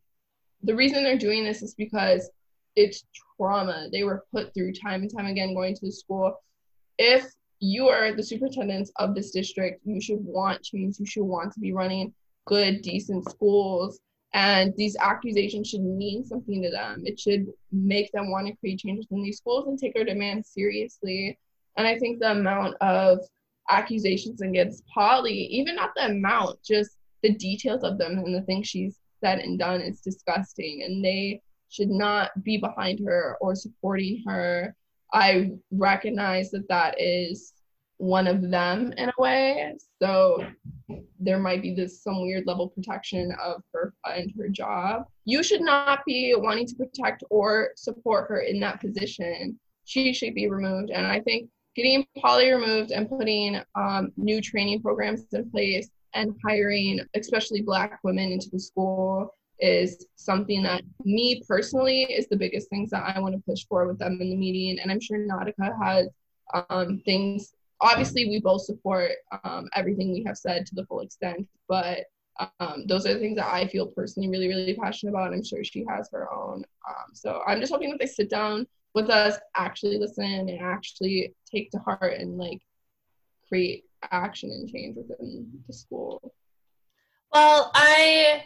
[0.64, 2.30] the reason they're doing this is because
[2.76, 3.04] it's
[3.38, 6.36] trauma they were put through time and time again going to the school.
[6.98, 7.26] If
[7.60, 11.60] you are the superintendent of this district, you should want change, you should want to
[11.60, 12.14] be running
[12.46, 14.00] good, decent schools.
[14.34, 17.04] And these accusations should mean something to them.
[17.06, 20.50] It should make them want to create changes in these schools and take our demands
[20.50, 21.38] seriously.
[21.78, 23.20] And I think the amount of
[23.70, 28.68] accusations against Polly, even not the amount, just the details of them and the things
[28.68, 30.84] she's said and done is disgusting.
[30.84, 34.76] And they should not be behind her or supporting her.
[35.14, 37.54] I recognize that that is
[37.98, 39.76] one of them in a way.
[40.02, 40.44] So
[41.20, 45.06] there might be this some weird level protection of her and her job.
[45.26, 49.60] You should not be wanting to protect or support her in that position.
[49.86, 50.90] She should be removed.
[50.90, 56.36] And I think getting Polly removed and putting um, new training programs in place and
[56.46, 62.70] hiring especially black women into the school is something that me personally is the biggest
[62.70, 64.80] things that I want to push for with them in the meeting.
[64.80, 66.10] And I'm sure Nautica has
[66.70, 69.12] um, things obviously we both support
[69.44, 72.06] um, everything we have said to the full extent but
[72.60, 75.64] um, those are the things that i feel personally really really passionate about i'm sure
[75.64, 79.38] she has her own um, so i'm just hoping that they sit down with us
[79.56, 82.62] actually listen and actually take to heart and like
[83.48, 86.34] create action and change within the school
[87.34, 88.44] well i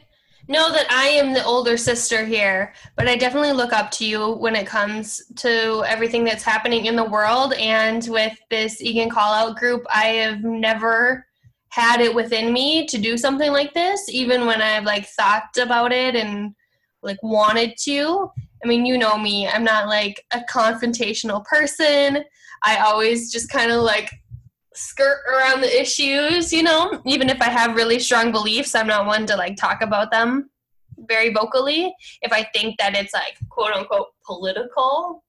[0.47, 4.33] know that I am the older sister here, but I definitely look up to you
[4.33, 7.53] when it comes to everything that's happening in the world.
[7.53, 11.25] And with this Eagan Call Out group, I have never
[11.69, 15.91] had it within me to do something like this, even when I've like thought about
[15.91, 16.53] it and
[17.01, 18.31] like wanted to.
[18.63, 22.23] I mean, you know me, I'm not like a confrontational person.
[22.63, 24.09] I always just kind of like
[24.75, 29.05] skirt around the issues, you know, even if I have really strong beliefs, I'm not
[29.05, 30.49] one to like talk about them
[31.07, 31.93] very vocally.
[32.21, 35.23] If I think that it's like quote unquote political,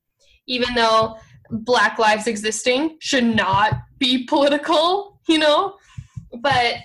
[0.47, 1.17] even though
[1.51, 5.77] Black lives existing should not be political, you know?
[6.41, 6.77] But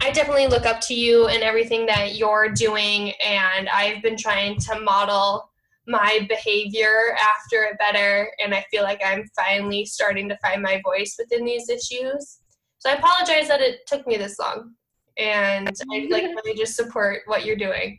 [0.00, 4.58] I definitely look up to you and everything that you're doing, and I've been trying
[4.58, 5.51] to model
[5.86, 10.80] my behavior after it better, and I feel like I'm finally starting to find my
[10.84, 12.40] voice within these issues.
[12.78, 14.72] So I apologize that it took me this long,
[15.18, 17.98] and I like really just support what you're doing.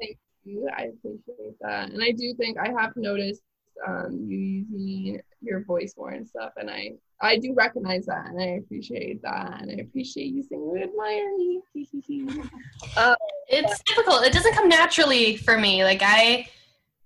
[0.00, 0.68] Thank you.
[0.76, 3.42] I appreciate that, and I do think I have noticed
[3.86, 8.40] um, you using your voice more and stuff, and I I do recognize that, and
[8.40, 11.60] I appreciate that, and I appreciate you saying you admire me.
[12.96, 13.14] uh,
[13.48, 14.24] it's difficult.
[14.24, 15.84] It doesn't come naturally for me.
[15.84, 16.48] Like I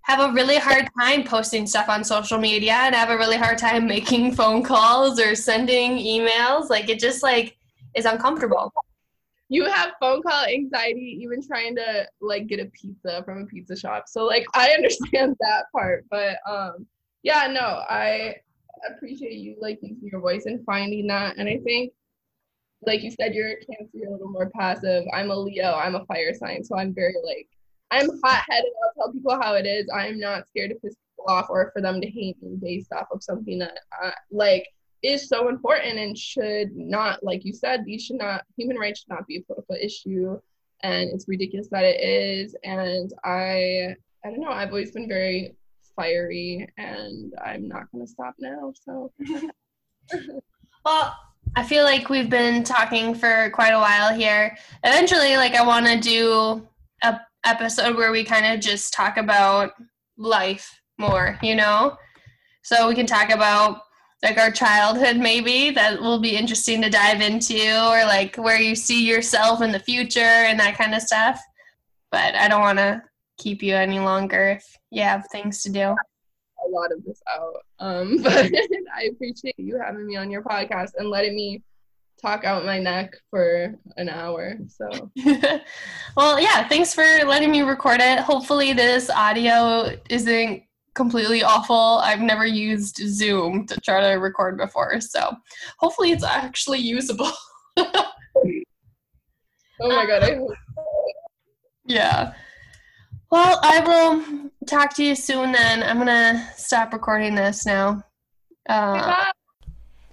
[0.03, 3.37] have a really hard time posting stuff on social media, and I have a really
[3.37, 6.71] hard time making phone calls or sending emails.
[6.71, 7.57] Like it just like
[7.95, 8.73] is uncomfortable
[9.49, 13.77] you have phone call anxiety even trying to like get a pizza from a pizza
[13.77, 16.87] shop so like i understand that part but um
[17.23, 18.35] yeah no i
[18.89, 21.93] appreciate you like using your voice and finding that and i think
[22.83, 25.97] like you said you're a cancer you're a little more passive i'm a leo i'm
[25.97, 27.49] a fire sign so i'm very like
[27.91, 31.47] i'm hot-headed i'll tell people how it is i'm not scared to piss people off
[31.51, 34.69] or for them to hate me based off of something that uh, like
[35.03, 39.11] is so important and should not, like you said, these should not, human rights should
[39.11, 40.39] not be a political issue.
[40.83, 42.55] And it's ridiculous that it is.
[42.65, 43.95] And I,
[44.25, 45.55] I don't know, I've always been very
[45.99, 48.73] fiery and I'm not going to stop now.
[48.85, 49.13] So.
[50.85, 51.17] well,
[51.57, 54.57] I feel like we've been talking for quite a while here.
[54.85, 56.67] Eventually, like, I want to do
[57.03, 59.73] a episode where we kind of just talk about
[60.17, 61.97] life more, you know?
[62.63, 63.83] So we can talk about
[64.23, 67.55] like our childhood maybe that will be interesting to dive into
[67.89, 71.41] or like where you see yourself in the future and that kind of stuff
[72.11, 73.01] but i don't want to
[73.39, 77.55] keep you any longer if you have things to do a lot of this out
[77.79, 78.51] um but
[78.97, 81.63] i appreciate you having me on your podcast and letting me
[82.21, 84.89] talk out my neck for an hour so
[86.17, 90.63] well yeah thanks for letting me record it hopefully this audio isn't
[90.99, 92.01] completely awful.
[92.03, 95.35] I've never used Zoom to try to record before, so
[95.79, 97.31] hopefully it's actually usable.
[97.77, 98.03] oh
[99.81, 100.51] my god, I hope
[101.87, 102.35] Yeah.
[103.31, 105.83] Well, I will talk to you soon then.
[105.83, 108.03] I'm gonna stop recording this now.
[108.69, 109.27] Uh,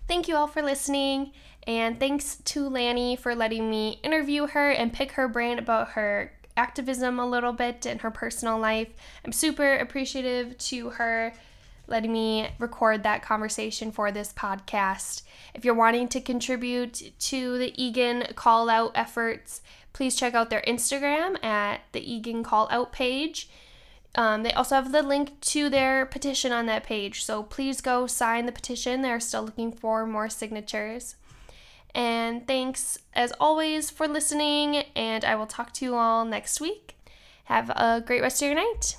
[0.07, 1.31] thank you all for listening,
[1.65, 6.33] and thanks to Lanny for letting me interview her and pick her brain about her
[6.57, 8.89] activism a little bit and her personal life.
[9.23, 11.33] I'm super appreciative to her
[11.87, 15.21] letting me record that conversation for this podcast.
[15.53, 19.61] If you're wanting to contribute to the Eagan call out efforts,
[19.95, 23.49] please check out their Instagram at the Eagan call out page.
[24.13, 28.05] Um, they also have the link to their petition on that page, so please go
[28.05, 29.01] sign the petition.
[29.01, 31.15] They're still looking for more signatures.
[31.93, 36.97] And thanks as always for listening, and I will talk to you all next week.
[37.45, 38.97] Have a great rest of your night.